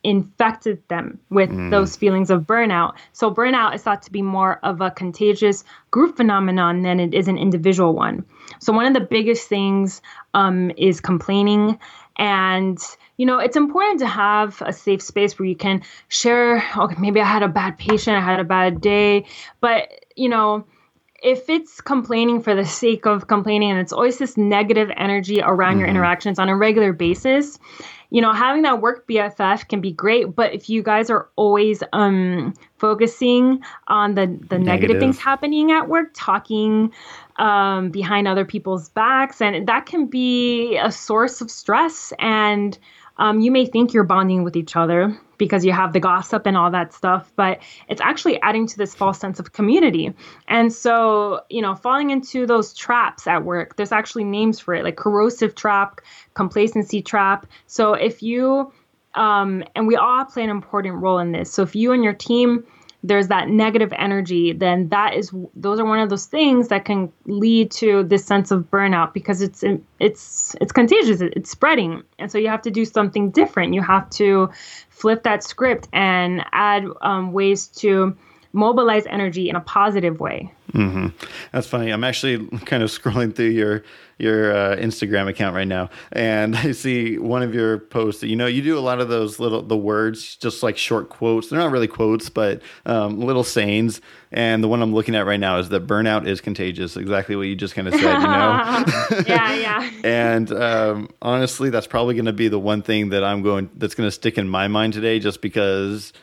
[0.03, 1.71] infected them with mm.
[1.71, 2.93] those feelings of burnout.
[3.11, 7.27] So, burnout is thought to be more of a contagious group phenomenon than it is
[7.27, 8.23] an individual one.
[8.59, 10.03] So, one of the biggest things
[10.35, 11.79] um, is complaining.
[12.17, 12.77] And,
[13.17, 17.19] you know, it's important to have a safe space where you can share, okay, maybe
[17.19, 19.25] I had a bad patient, I had a bad day,
[19.59, 20.67] but, you know,
[21.23, 25.73] if it's complaining for the sake of complaining and it's always this negative energy around
[25.73, 25.79] mm-hmm.
[25.79, 27.57] your interactions on a regular basis,
[28.09, 31.81] you know, having that work BFF can be great, but if you guys are always
[31.93, 34.65] um, focusing on the the negative.
[34.65, 36.91] negative things happening at work, talking
[37.37, 42.13] um, behind other people's backs, and that can be a source of stress.
[42.19, 42.77] And
[43.17, 46.55] um, you may think you're bonding with each other, because you have the gossip and
[46.55, 47.59] all that stuff, but
[47.89, 50.13] it's actually adding to this false sense of community.
[50.47, 54.85] And so, you know, falling into those traps at work, there's actually names for it,
[54.85, 55.99] like corrosive trap,
[56.33, 57.45] complacency trap.
[57.67, 58.71] So if you,
[59.15, 61.51] um, and we all play an important role in this.
[61.51, 62.63] So if you and your team
[63.03, 67.11] there's that negative energy, then that is those are one of those things that can
[67.25, 69.63] lead to this sense of burnout because it's
[69.99, 73.73] it's it's contagious, it's spreading, and so you have to do something different.
[73.73, 74.49] You have to
[74.89, 78.15] flip that script and add um, ways to
[78.53, 80.53] mobilize energy in a positive way.
[80.71, 81.07] Mm-hmm.
[81.51, 81.91] That's funny.
[81.91, 83.83] I'm actually kind of scrolling through your
[84.19, 88.21] your uh, Instagram account right now, and I see one of your posts.
[88.21, 91.09] That, you know, you do a lot of those little the words, just like short
[91.09, 91.49] quotes.
[91.49, 94.01] They're not really quotes, but um, little sayings.
[94.31, 96.97] And the one I'm looking at right now is that burnout is contagious.
[96.97, 98.01] Exactly what you just kind of said.
[98.01, 99.23] You know.
[99.27, 99.91] yeah, yeah.
[100.03, 103.95] and um, honestly, that's probably going to be the one thing that I'm going that's
[103.95, 106.13] going to stick in my mind today, just because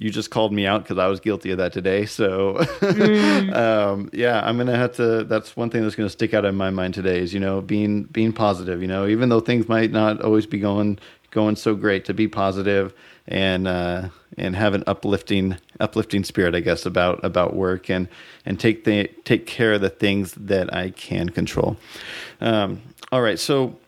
[0.00, 2.06] you just called me out because I was guilty of that today.
[2.06, 3.54] So, mm.
[3.54, 5.24] um, yeah, I'm gonna have to.
[5.24, 8.04] That's one thing that's gonna stick out in my mind today is you know being
[8.04, 8.80] being positive.
[8.80, 10.98] You know, even though things might not always be going
[11.30, 12.94] going so great, to be positive
[13.28, 18.08] and uh, and have an uplifting uplifting spirit, I guess, about about work and
[18.46, 21.76] and take the take care of the things that I can control.
[22.40, 22.80] Um,
[23.12, 23.78] all right, so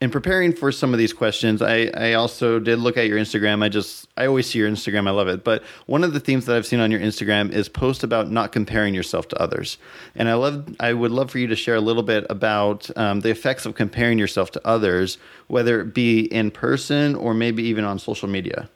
[0.00, 3.62] in preparing for some of these questions, I, I also did look at your Instagram.
[3.62, 5.08] I just, I always see your Instagram.
[5.08, 5.42] I love it.
[5.42, 8.52] But one of the themes that I've seen on your Instagram is post about not
[8.52, 9.78] comparing yourself to others.
[10.14, 13.20] And I love, I would love for you to share a little bit about um,
[13.20, 15.16] the effects of comparing yourself to others,
[15.46, 18.68] whether it be in person or maybe even on social media.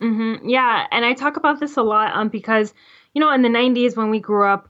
[0.00, 0.48] Mm-hmm.
[0.48, 0.86] Yeah.
[0.92, 2.72] And I talk about this a lot um, because,
[3.14, 4.68] you know, in the 90s when we grew up,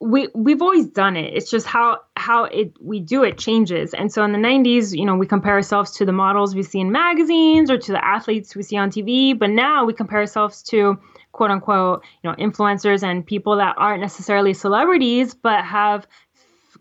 [0.00, 1.32] we we've always done it.
[1.34, 3.94] It's just how how it we do it changes.
[3.94, 6.80] And so in the 90s, you know, we compare ourselves to the models we see
[6.80, 10.62] in magazines or to the athletes we see on TV, but now we compare ourselves
[10.64, 10.98] to
[11.32, 16.06] quote unquote, you know, influencers and people that aren't necessarily celebrities but have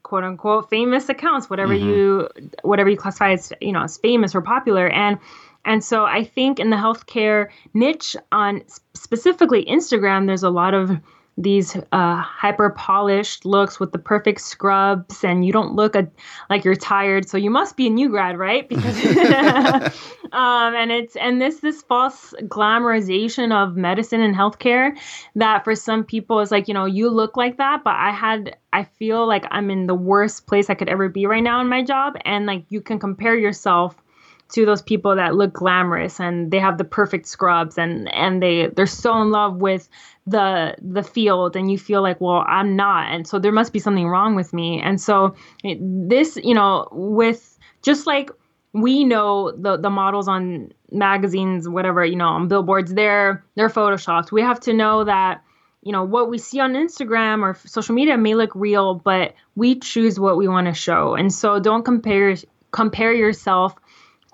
[0.02, 1.90] quote unquote famous accounts, whatever mm-hmm.
[1.90, 2.30] you
[2.64, 5.20] whatever you classify as, you know, as famous or popular and
[5.66, 10.92] and so I think in the healthcare niche on specifically Instagram, there's a lot of
[11.38, 16.08] these uh, hyper polished looks with the perfect scrubs and you don't look a,
[16.50, 18.70] like you're tired so you must be a new grad right?
[18.70, 19.04] Because
[20.32, 24.98] um, and it's and this this false glamorization of medicine and healthcare
[25.36, 28.56] that for some people is like you know you look like that but i had
[28.74, 31.68] i feel like i'm in the worst place i could ever be right now in
[31.68, 34.03] my job and like you can compare yourself
[34.50, 38.68] to those people that look glamorous and they have the perfect scrubs and and they
[38.68, 39.90] they're so in love with
[40.28, 43.12] the the field and you feel like well I'm not.
[43.12, 44.80] And so there must be something wrong with me.
[44.82, 48.30] And so this you know with just like
[48.74, 54.32] we know the the models on magazines whatever you know on billboards they're they're photoshopped.
[54.32, 55.44] We have to know that
[55.82, 59.80] you know what we see on Instagram or social media may look real but we
[59.80, 61.16] choose what we want to show.
[61.16, 62.36] And so don't compare
[62.72, 63.76] compare yourself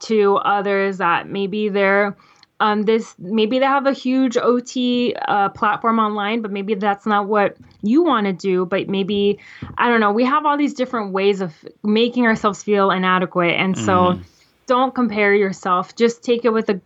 [0.02, 2.16] to others that maybe they're
[2.62, 7.28] um, this maybe they have a huge OT uh, platform online, but maybe that's not
[7.28, 8.66] what you want to do.
[8.66, 9.40] But maybe
[9.78, 10.12] I don't know.
[10.12, 14.24] We have all these different ways of making ourselves feel inadequate, and so mm.
[14.68, 15.96] don't compare yourself.
[15.96, 16.82] Just take it with a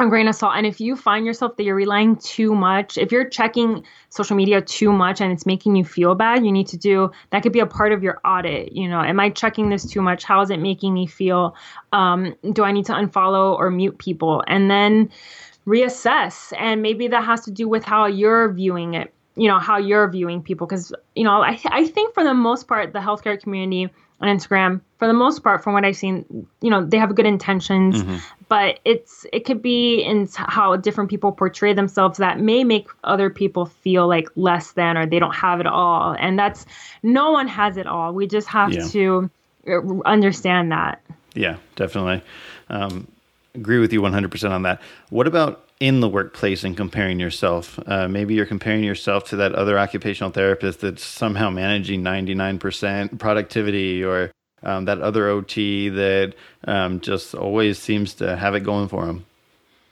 [0.00, 0.54] a grain of salt.
[0.56, 4.60] And if you find yourself that you're relying too much, if you're checking social media
[4.60, 7.60] too much and it's making you feel bad, you need to do that could be
[7.60, 8.72] a part of your audit.
[8.72, 10.24] You know, am I checking this too much?
[10.24, 11.54] How is it making me feel?
[11.92, 14.42] Um, do I need to unfollow or mute people?
[14.48, 15.10] And then
[15.66, 16.52] reassess.
[16.58, 20.08] And maybe that has to do with how you're viewing it, you know, how you're
[20.10, 20.66] viewing people.
[20.66, 23.90] Because, you know, I, I think for the most part, the healthcare community
[24.20, 27.26] on Instagram, for the most part, from what I've seen, you know, they have good
[27.26, 28.16] intentions, mm-hmm.
[28.54, 33.28] But it's it could be in how different people portray themselves that may make other
[33.28, 36.64] people feel like less than or they don't have it all, and that's
[37.02, 38.14] no one has it all.
[38.14, 38.86] We just have yeah.
[38.90, 39.30] to
[39.66, 41.02] uh, understand that.
[41.34, 42.22] Yeah, definitely.
[42.70, 43.08] Um,
[43.56, 44.80] agree with you 100% on that.
[45.10, 47.80] What about in the workplace and comparing yourself.
[47.86, 54.04] Uh, maybe you're comparing yourself to that other occupational therapist that's somehow managing 99% productivity
[54.04, 54.30] or
[54.64, 56.34] um, that other OT that
[56.66, 59.24] um, just always seems to have it going for them.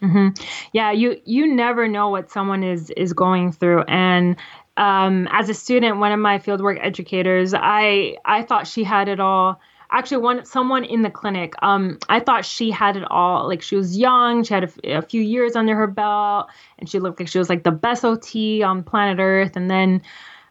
[0.03, 0.43] Mm-hmm.
[0.73, 4.37] Yeah, you you never know what someone is is going through, and
[4.77, 9.21] um, as a student, one of my fieldwork educators, I I thought she had it
[9.21, 9.61] all.
[9.91, 13.47] Actually, one someone in the clinic, um, I thought she had it all.
[13.47, 16.49] Like she was young, she had a few years under her belt,
[16.79, 19.55] and she looked like she was like the best OT on planet Earth.
[19.55, 20.03] And then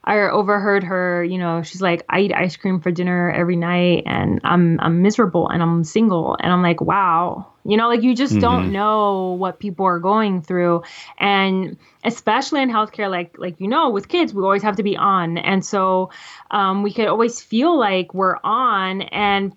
[0.04, 4.04] I overheard her, you know, she's like, I eat ice cream for dinner every night
[4.08, 6.36] and I'm I'm miserable and I'm single.
[6.40, 7.48] And I'm like, wow.
[7.64, 8.42] You know, like you just mm-hmm.
[8.42, 10.82] don't know what people are going through.
[11.20, 14.98] And especially in healthcare, like like you know, with kids, we always have to be
[14.98, 15.38] on.
[15.38, 16.10] And so
[16.50, 19.54] um, we could always feel like we're on and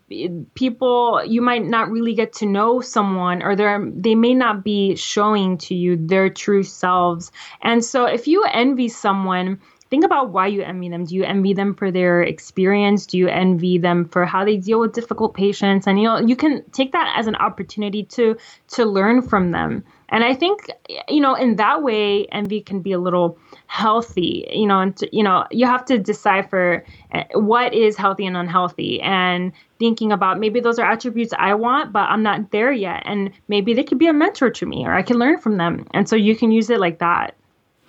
[0.52, 4.96] people you might not really get to know someone or they're they may not be
[4.96, 7.32] showing to you their true selves.
[7.62, 9.60] And so if you envy someone
[9.94, 11.04] think about why you envy them.
[11.04, 13.06] Do you envy them for their experience?
[13.06, 15.86] Do you envy them for how they deal with difficult patients?
[15.86, 18.36] And you know, you can take that as an opportunity to
[18.70, 19.84] to learn from them.
[20.08, 20.66] And I think
[21.08, 23.38] you know, in that way, envy can be a little
[23.68, 24.44] healthy.
[24.50, 28.36] You know, and to, you know, you have to decipher eh, what is healthy and
[28.36, 33.04] unhealthy, and thinking about maybe those are attributes I want, but I'm not there yet,
[33.06, 35.86] and maybe they could be a mentor to me, or I can learn from them.
[35.94, 37.36] And so you can use it like that.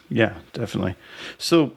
[0.09, 0.95] Yeah, definitely.
[1.39, 1.73] So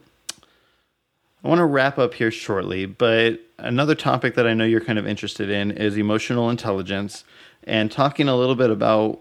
[1.45, 4.99] I want to wrap up here shortly, but another topic that I know you're kind
[4.99, 7.25] of interested in is emotional intelligence
[7.65, 9.21] and talking a little bit about.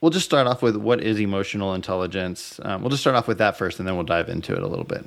[0.00, 2.60] We'll just start off with what is emotional intelligence.
[2.62, 4.66] Um, we'll just start off with that first and then we'll dive into it a
[4.66, 5.04] little bit.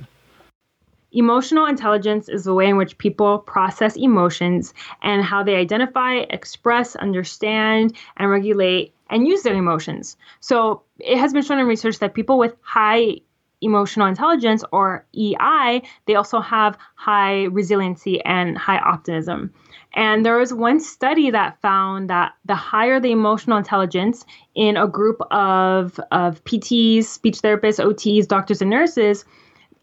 [1.11, 6.95] Emotional intelligence is the way in which people process emotions and how they identify, express,
[6.97, 10.17] understand, and regulate and use their emotions.
[10.41, 13.17] So, it has been shown in research that people with high
[13.61, 19.53] emotional intelligence or EI, they also have high resiliency and high optimism.
[19.93, 24.87] And there was one study that found that the higher the emotional intelligence in a
[24.87, 29.25] group of, of PTs, speech therapists, OTs, doctors, and nurses,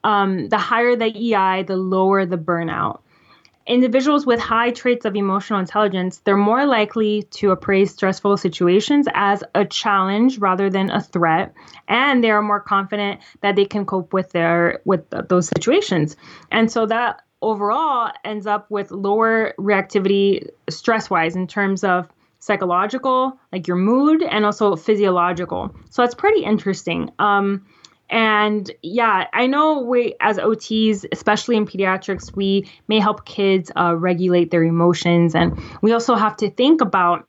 [0.05, 3.01] um, the higher the EI, the lower the burnout
[3.67, 9.43] individuals with high traits of emotional intelligence they're more likely to appraise stressful situations as
[9.55, 11.55] a challenge rather than a threat
[11.89, 16.17] and they are more confident that they can cope with their with those situations.
[16.51, 22.09] And so that overall ends up with lower reactivity stress wise in terms of
[22.39, 25.75] psychological like your mood and also physiological.
[25.91, 27.11] So that's pretty interesting.
[27.19, 27.67] Um,
[28.11, 33.97] and yeah, I know we, as OTs, especially in pediatrics, we may help kids uh,
[33.97, 37.27] regulate their emotions, and we also have to think about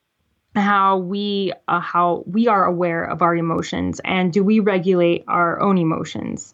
[0.55, 5.59] how we uh, how we are aware of our emotions, and do we regulate our
[5.61, 6.53] own emotions.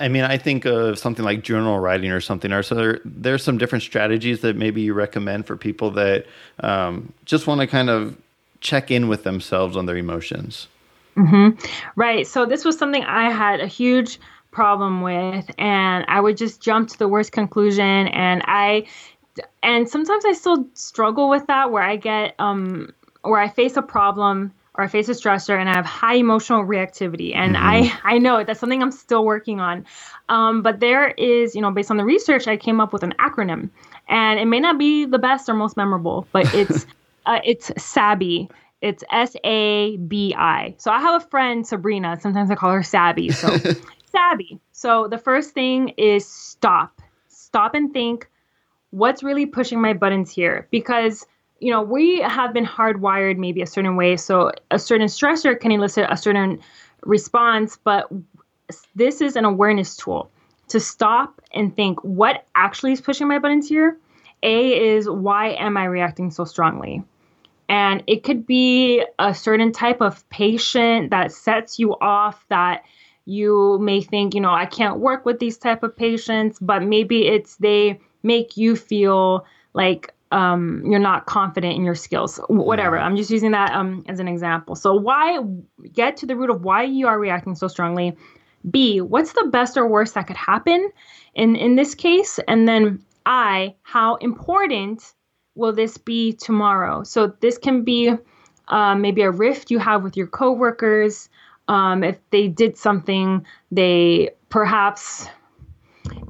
[0.00, 2.52] I mean, I think of something like journal writing or something.
[2.52, 6.26] Or so there, there's some different strategies that maybe you recommend for people that
[6.58, 8.16] um, just want to kind of
[8.60, 10.66] check in with themselves on their emotions.
[11.16, 11.58] Mm-hmm.
[11.96, 12.26] Right.
[12.26, 14.18] So this was something I had a huge
[14.50, 18.86] problem with, and I would just jump to the worst conclusion, and I,
[19.62, 22.92] and sometimes I still struggle with that, where I get, um,
[23.22, 26.64] where I face a problem or I face a stressor and I have high emotional
[26.64, 27.34] reactivity.
[27.34, 27.64] And mm-hmm.
[27.64, 29.84] I, I know that's something I'm still working on.
[30.28, 33.14] Um, but there is, you know, based on the research, I came up with an
[33.18, 33.70] acronym.
[34.08, 36.86] And it may not be the best or most memorable, but it's
[37.26, 38.50] uh, it's SABI.
[38.82, 40.74] It's S A B I.
[40.76, 42.18] So I have a friend, Sabrina.
[42.20, 43.30] Sometimes I call her Sabby.
[43.30, 43.56] So
[44.12, 44.60] Sabby.
[44.72, 47.00] So the first thing is stop.
[47.28, 48.28] Stop and think
[48.90, 50.66] what's really pushing my buttons here?
[50.70, 51.26] Because
[51.60, 54.16] you know, we have been hardwired maybe a certain way.
[54.16, 56.60] So a certain stressor can elicit a certain
[57.04, 58.10] response, but
[58.96, 60.28] this is an awareness tool
[60.68, 63.96] to stop and think what actually is pushing my buttons here.
[64.42, 67.04] A is why am I reacting so strongly?
[67.72, 72.84] And it could be a certain type of patient that sets you off that
[73.24, 77.26] you may think, you know, I can't work with these type of patients, but maybe
[77.26, 82.98] it's they make you feel like um, you're not confident in your skills, whatever.
[82.98, 84.76] I'm just using that um, as an example.
[84.76, 85.38] So, why
[85.94, 88.14] get to the root of why you are reacting so strongly?
[88.70, 90.90] B, what's the best or worst that could happen
[91.34, 92.38] in in this case?
[92.46, 95.14] And then I, how important
[95.54, 97.02] will this be tomorrow?
[97.02, 98.12] So this can be
[98.68, 101.28] um, maybe a rift you have with your coworkers.
[101.68, 105.26] Um, if they did something, they perhaps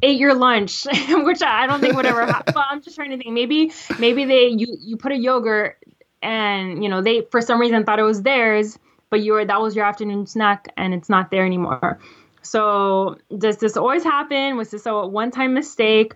[0.03, 2.53] ate your lunch, which I don't think would ever happen.
[2.55, 3.33] But I'm just trying to think.
[3.33, 5.79] Maybe maybe they you you put a yogurt
[6.23, 8.79] and you know they for some reason thought it was theirs,
[9.11, 11.99] but you were that was your afternoon snack and it's not there anymore.
[12.43, 14.57] So does this always happen?
[14.57, 16.15] Was this a one time mistake?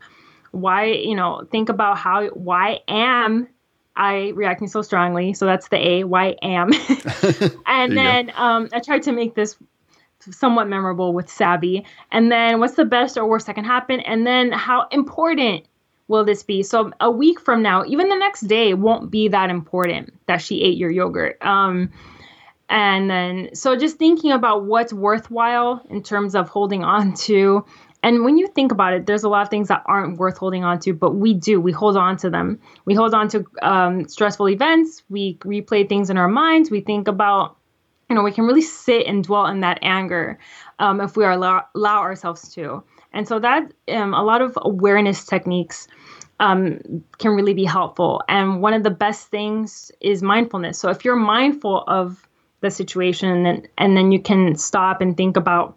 [0.56, 3.48] Why you know think about how why am
[3.96, 5.32] I reacting so strongly.
[5.32, 6.70] So that's the A, why am.
[7.66, 9.56] and then um, I tried to make this
[10.30, 11.86] somewhat memorable with savvy.
[12.12, 14.00] And then what's the best or worst that can happen?
[14.00, 15.64] And then how important
[16.08, 16.62] will this be?
[16.62, 20.62] So a week from now, even the next day won't be that important that she
[20.62, 21.38] ate your yogurt.
[21.44, 21.90] Um,
[22.68, 27.64] and then so just thinking about what's worthwhile in terms of holding on to
[28.02, 30.64] and when you think about it, there's a lot of things that aren't worth holding
[30.64, 31.60] on to, but we do.
[31.60, 32.60] We hold on to them.
[32.84, 35.02] We hold on to um, stressful events.
[35.08, 36.70] We replay things in our minds.
[36.70, 37.56] We think about,
[38.08, 40.38] you know, we can really sit and dwell in that anger
[40.78, 42.82] um, if we are allow, allow ourselves to.
[43.12, 45.88] And so that um, a lot of awareness techniques
[46.38, 48.22] um, can really be helpful.
[48.28, 50.78] And one of the best things is mindfulness.
[50.78, 52.26] So if you're mindful of
[52.60, 55.76] the situation and and then you can stop and think about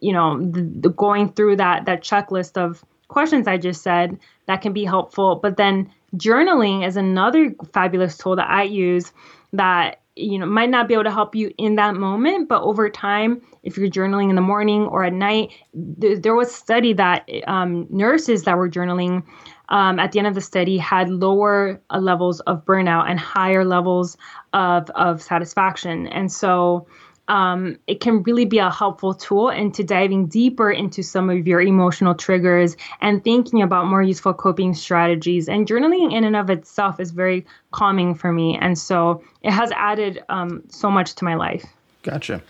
[0.00, 4.62] you know, the, the going through that that checklist of questions I just said that
[4.62, 5.36] can be helpful.
[5.36, 9.12] But then journaling is another fabulous tool that I use
[9.52, 12.88] that you know might not be able to help you in that moment but over
[12.88, 15.52] time if you're journaling in the morning or at night
[16.00, 19.22] th- there was a study that um, nurses that were journaling
[19.68, 23.64] um, at the end of the study had lower uh, levels of burnout and higher
[23.64, 24.16] levels
[24.54, 26.86] of, of satisfaction and so
[27.28, 31.60] um, it can really be a helpful tool into diving deeper into some of your
[31.60, 35.48] emotional triggers and thinking about more useful coping strategies.
[35.48, 38.58] And journaling in and of itself is very calming for me.
[38.60, 41.64] And so it has added um, so much to my life.
[42.02, 42.40] Gotcha.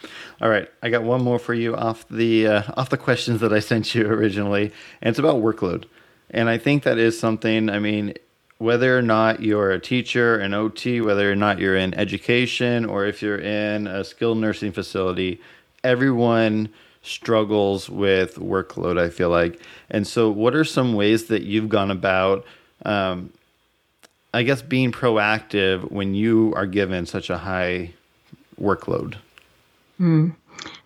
[0.42, 3.54] All right, I got one more for you off the uh, off the questions that
[3.54, 4.70] I sent you originally,
[5.00, 5.86] and it's about workload.
[6.28, 7.70] And I think that is something.
[7.70, 8.12] I mean,
[8.58, 13.04] whether or not you're a teacher, an OT, whether or not you're in education, or
[13.04, 15.40] if you're in a skilled nursing facility,
[15.84, 16.68] everyone
[17.02, 19.60] struggles with workload, I feel like.
[19.90, 22.44] And so, what are some ways that you've gone about,
[22.84, 23.32] um,
[24.32, 27.92] I guess, being proactive when you are given such a high
[28.60, 29.16] workload?
[29.98, 30.30] Hmm.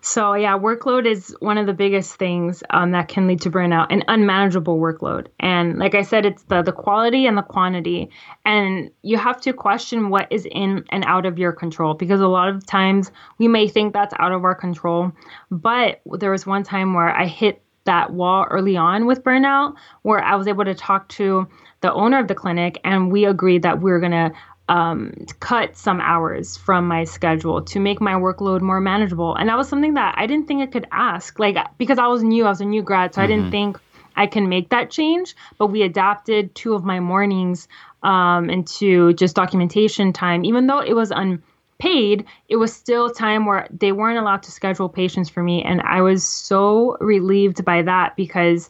[0.01, 3.87] So yeah, workload is one of the biggest things um, that can lead to burnout,
[3.89, 5.27] an unmanageable workload.
[5.39, 8.09] And like I said, it's the the quality and the quantity,
[8.45, 12.27] and you have to question what is in and out of your control because a
[12.27, 15.11] lot of times we may think that's out of our control.
[15.51, 20.23] But there was one time where I hit that wall early on with burnout, where
[20.23, 21.47] I was able to talk to
[21.81, 24.31] the owner of the clinic, and we agreed that we were gonna
[24.71, 25.11] um,
[25.41, 29.35] cut some hours from my schedule to make my workload more manageable.
[29.35, 32.23] And that was something that I didn't think I could ask, like because I was
[32.23, 33.23] new, I was a new grad, so mm-hmm.
[33.25, 33.51] I didn't mm-hmm.
[33.51, 33.79] think
[34.15, 35.35] I can make that change.
[35.57, 37.67] But we adapted two of my mornings
[38.01, 42.25] um, into just documentation time, even though it was unpaid.
[42.47, 46.01] It was still time where they weren't allowed to schedule patients for me, and I
[46.01, 48.69] was so relieved by that because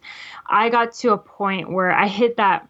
[0.49, 2.67] I got to a point where I hit that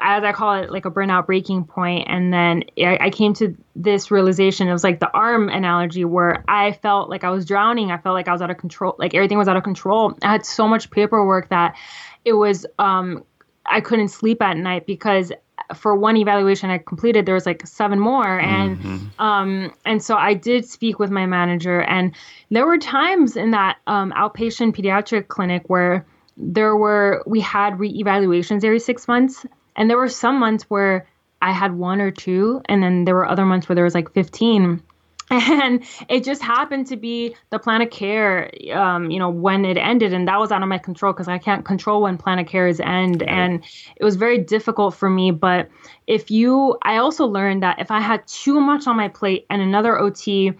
[0.00, 2.06] as I call it, like a burnout breaking point.
[2.08, 4.66] And then I, I, came to this realization.
[4.68, 7.92] It was like the arm analogy where I felt like I was drowning.
[7.92, 8.96] I felt like I was out of control.
[8.98, 10.18] Like everything was out of control.
[10.22, 11.76] I had so much paperwork that
[12.24, 13.24] it was, um,
[13.64, 15.30] I couldn't sleep at night because
[15.74, 18.40] for one evaluation I completed, there was like seven more.
[18.40, 19.22] And, mm-hmm.
[19.22, 22.12] um, and so I did speak with my manager and
[22.50, 26.04] there were times in that, um, outpatient pediatric clinic where
[26.36, 31.06] there were, we had re-evaluations every six months and there were some months where
[31.42, 34.12] I had one or two, and then there were other months where there was like
[34.12, 34.82] 15.
[35.28, 39.76] And it just happened to be the plan of care, um, you know, when it
[39.76, 40.12] ended.
[40.12, 42.78] And that was out of my control because I can't control when plan of cares
[42.78, 43.24] end.
[43.24, 43.64] And
[43.96, 45.32] it was very difficult for me.
[45.32, 45.68] But
[46.06, 49.60] if you, I also learned that if I had too much on my plate and
[49.60, 50.52] another OT,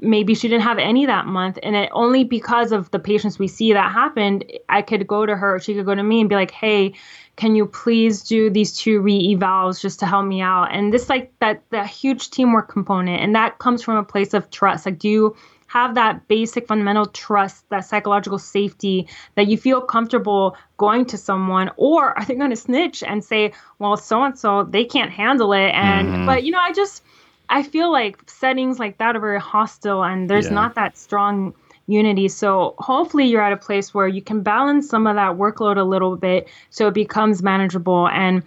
[0.00, 3.46] maybe she didn't have any that month and it only because of the patients we
[3.46, 6.34] see that happened i could go to her she could go to me and be
[6.34, 6.92] like hey
[7.36, 11.32] can you please do these two re-evals just to help me out and this like
[11.40, 15.08] that that huge teamwork component and that comes from a place of trust like do
[15.08, 19.06] you have that basic fundamental trust that psychological safety
[19.36, 23.52] that you feel comfortable going to someone or are they going to snitch and say
[23.78, 26.26] well so and so they can't handle it and mm-hmm.
[26.26, 27.04] but you know i just
[27.48, 30.54] i feel like settings like that are very hostile and there's yeah.
[30.54, 31.54] not that strong
[31.90, 32.28] unity.
[32.28, 35.82] So hopefully you're at a place where you can balance some of that workload a
[35.82, 38.42] little bit so it becomes manageable and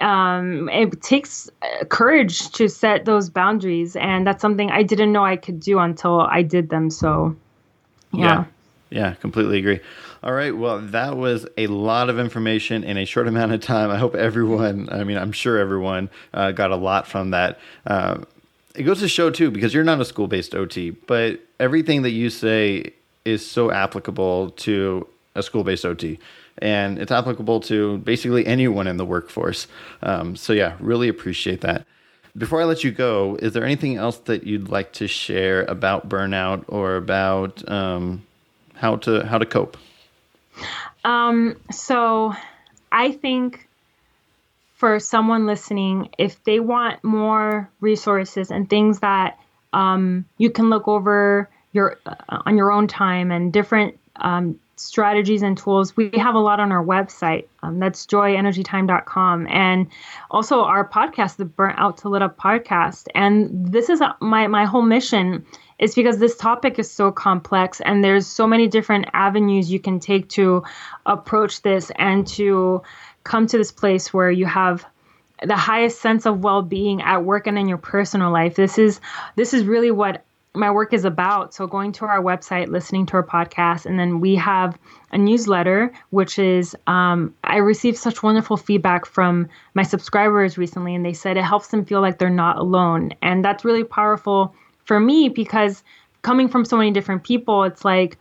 [0.00, 5.24] um, it takes uh, courage to set those boundaries and that's something I didn't know
[5.24, 6.90] I could do until I did them.
[6.90, 7.36] So
[8.12, 8.44] yeah.
[8.90, 9.80] Yeah, yeah completely agree.
[10.22, 10.56] All right.
[10.56, 13.90] Well, that was a lot of information in a short amount of time.
[13.90, 17.60] I hope everyone, I mean, I'm sure everyone uh, got a lot from that.
[17.86, 18.22] Uh,
[18.74, 22.30] it goes to show too because you're not a school-based OT, but everything that you
[22.30, 22.92] say
[23.24, 26.18] is so applicable to a school-based OT,
[26.58, 29.66] and it's applicable to basically anyone in the workforce.
[30.02, 31.86] Um, so yeah, really appreciate that.
[32.36, 36.08] before I let you go, is there anything else that you'd like to share about
[36.08, 38.24] burnout or about um,
[38.74, 39.76] how to how to cope?
[41.04, 42.34] Um, so,
[42.90, 43.68] I think
[44.84, 49.38] for someone listening, if they want more resources and things that
[49.72, 55.40] um, you can look over your uh, on your own time and different um, strategies
[55.40, 55.96] and tools.
[55.96, 57.46] We have a lot on our website.
[57.62, 59.46] Um, that's joyenergytime.com.
[59.46, 59.86] And
[60.30, 63.06] also our podcast, the Burnt Out to Lit Up podcast.
[63.14, 65.46] And this is a, my, my whole mission
[65.78, 69.98] is because this topic is so complex and there's so many different avenues you can
[69.98, 70.62] take to
[71.06, 72.82] approach this and to
[73.24, 74.84] come to this place where you have
[75.42, 78.54] the highest sense of well-being at work and in your personal life.
[78.54, 79.00] This is
[79.36, 80.24] this is really what
[80.56, 81.52] my work is about.
[81.52, 84.78] So going to our website, listening to our podcast, and then we have
[85.10, 91.04] a newsletter, which is um, I received such wonderful feedback from my subscribers recently, and
[91.04, 94.54] they said it helps them feel like they're not alone, and that's really powerful
[94.84, 95.82] for me because
[96.22, 98.16] coming from so many different people, it's like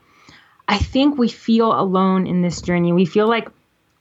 [0.68, 2.94] I think we feel alone in this journey.
[2.94, 3.50] We feel like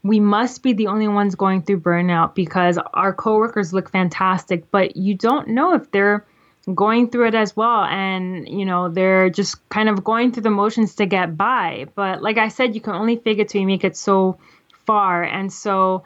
[0.03, 4.97] we must be the only ones going through burnout because our coworkers look fantastic, but
[4.97, 6.27] you don't know if they're
[6.75, 7.85] going through it as well.
[7.85, 11.87] And you know they're just kind of going through the motions to get by.
[11.95, 14.39] But like i said you can only fake it make it so
[14.87, 15.23] far.
[15.23, 16.05] And so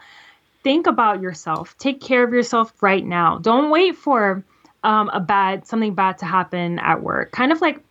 [0.63, 1.77] think about yourself.
[1.79, 3.39] Take care of yourself right now.
[3.39, 4.45] Don't wait for
[4.83, 7.33] um, a bad something bad to happen at work.
[7.33, 7.83] Kind of like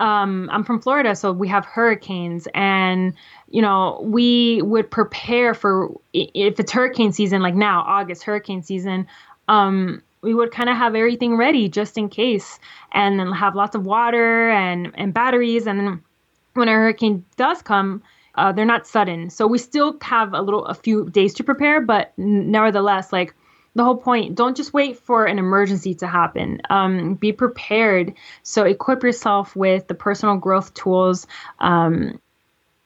[0.00, 3.14] um, i'm from florida so we have hurricanes and
[3.50, 9.06] you know we would prepare for if it's hurricane season like now august hurricane season
[9.48, 12.58] um, we would kind of have everything ready just in case
[12.92, 15.66] and then have lots of water and, and batteries.
[15.66, 16.02] And then
[16.54, 18.02] when a hurricane does come,
[18.36, 19.28] uh, they're not sudden.
[19.30, 23.34] So we still have a little, a few days to prepare, but nevertheless, like
[23.74, 26.60] the whole point, don't just wait for an emergency to happen.
[26.70, 28.14] Um, be prepared.
[28.42, 31.26] So equip yourself with the personal growth tools.
[31.58, 32.20] Um,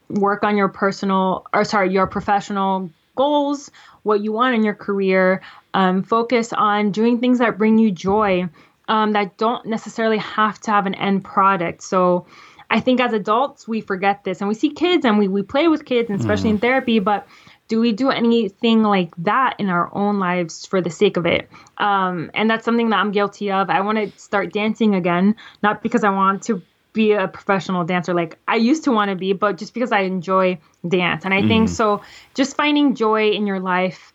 [0.08, 3.70] work on your personal, or sorry, your professional goals,
[4.02, 5.42] what you want in your career,
[5.74, 8.48] um, focus on doing things that bring you joy
[8.88, 11.82] um, that don't necessarily have to have an end product.
[11.82, 12.26] So
[12.70, 15.68] I think as adults, we forget this and we see kids and we, we play
[15.68, 16.54] with kids, and especially mm.
[16.54, 17.26] in therapy, but
[17.68, 21.48] do we do anything like that in our own lives for the sake of it?
[21.76, 23.70] Um, and that's something that I'm guilty of.
[23.70, 26.62] I want to start dancing again, not because I want to
[26.94, 30.00] be a professional dancer like I used to want to be, but just because I
[30.00, 31.24] enjoy dance.
[31.24, 31.48] And I mm.
[31.48, 32.02] think so,
[32.34, 34.12] just finding joy in your life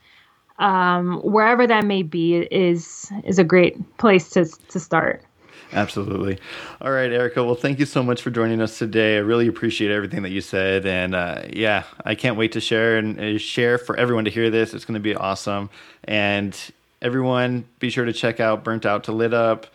[0.59, 5.23] um, wherever that may be is is a great place to to start.
[5.73, 6.37] Absolutely.
[6.81, 7.43] All right, Erika.
[7.43, 9.17] Well, thank you so much for joining us today.
[9.17, 12.97] I really appreciate everything that you said, and uh, yeah, I can't wait to share
[12.97, 14.73] and uh, share for everyone to hear this.
[14.73, 15.69] It's going to be awesome,
[16.03, 16.57] and
[17.01, 19.67] everyone, be sure to check out "Burnt Out to Lit Up."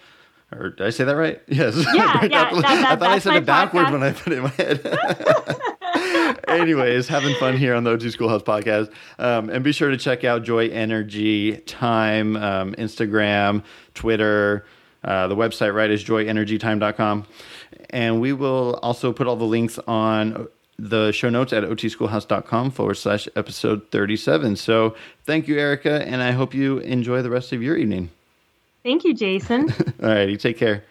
[0.51, 1.41] Or did I say that right?
[1.49, 1.77] Yes.
[1.77, 2.51] Yeah, yeah.
[2.51, 6.39] That, that, I thought I said it backwards when I put it in my head.
[6.49, 8.91] Anyways, having fun here on the OT Schoolhouse podcast.
[9.19, 13.63] Um, and be sure to check out Joy Energy Time, um, Instagram,
[13.95, 14.65] Twitter.
[15.05, 17.27] Uh, the website, right, is joyenergytime.com.
[17.91, 22.95] And we will also put all the links on the show notes at otschoolhouse.com forward
[22.95, 24.57] slash episode 37.
[24.57, 24.95] So
[25.25, 28.11] thank you, Erika, and I hope you enjoy the rest of your evening.
[28.85, 29.71] Thank you, Jayson.
[30.03, 30.85] all righty, take care.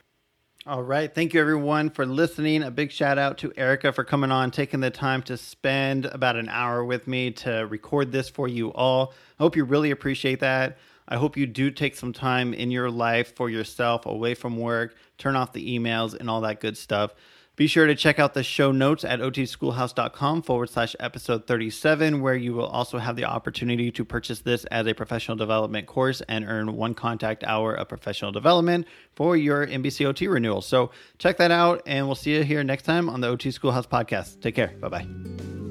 [0.68, 1.14] All right.
[1.16, 2.62] Thank you, everyone, for listening.
[2.62, 6.36] A big shout out to Erika for coming on, taking the time to spend about
[6.36, 9.14] an hour with me to record this for you all.
[9.40, 10.78] I hope you really appreciate that.
[11.08, 14.96] I hope you do take some time in your life for yourself away from work,
[15.18, 17.14] turn off the emails and all that good stuff.
[17.58, 22.36] Be sure to check out the show notes at otschoolhouse.com forward slash episode 37, where
[22.36, 26.46] you will also have the opportunity to purchase this as a professional development course and
[26.46, 28.86] earn one contact hour of professional development
[29.16, 30.62] for your NBCOT renewal.
[30.62, 33.88] So check that out, and we'll see you here next time on the OT Schoolhouse
[33.88, 34.40] podcast.
[34.40, 34.76] Take care.
[34.80, 35.67] Bye bye.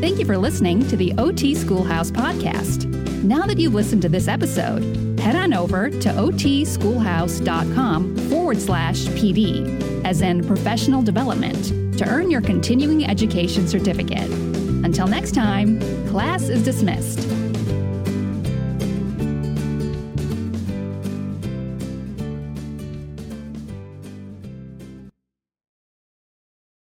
[0.00, 2.86] Thank you for listening to the OT Schoolhouse podcast.
[3.22, 4.82] Now that you've listened to this episode,
[5.20, 12.40] head on over to otschoolhouse.com forward slash PD, as in professional development, to earn your
[12.40, 14.30] continuing education certificate.
[14.86, 15.78] Until next time,
[16.08, 17.18] class is dismissed.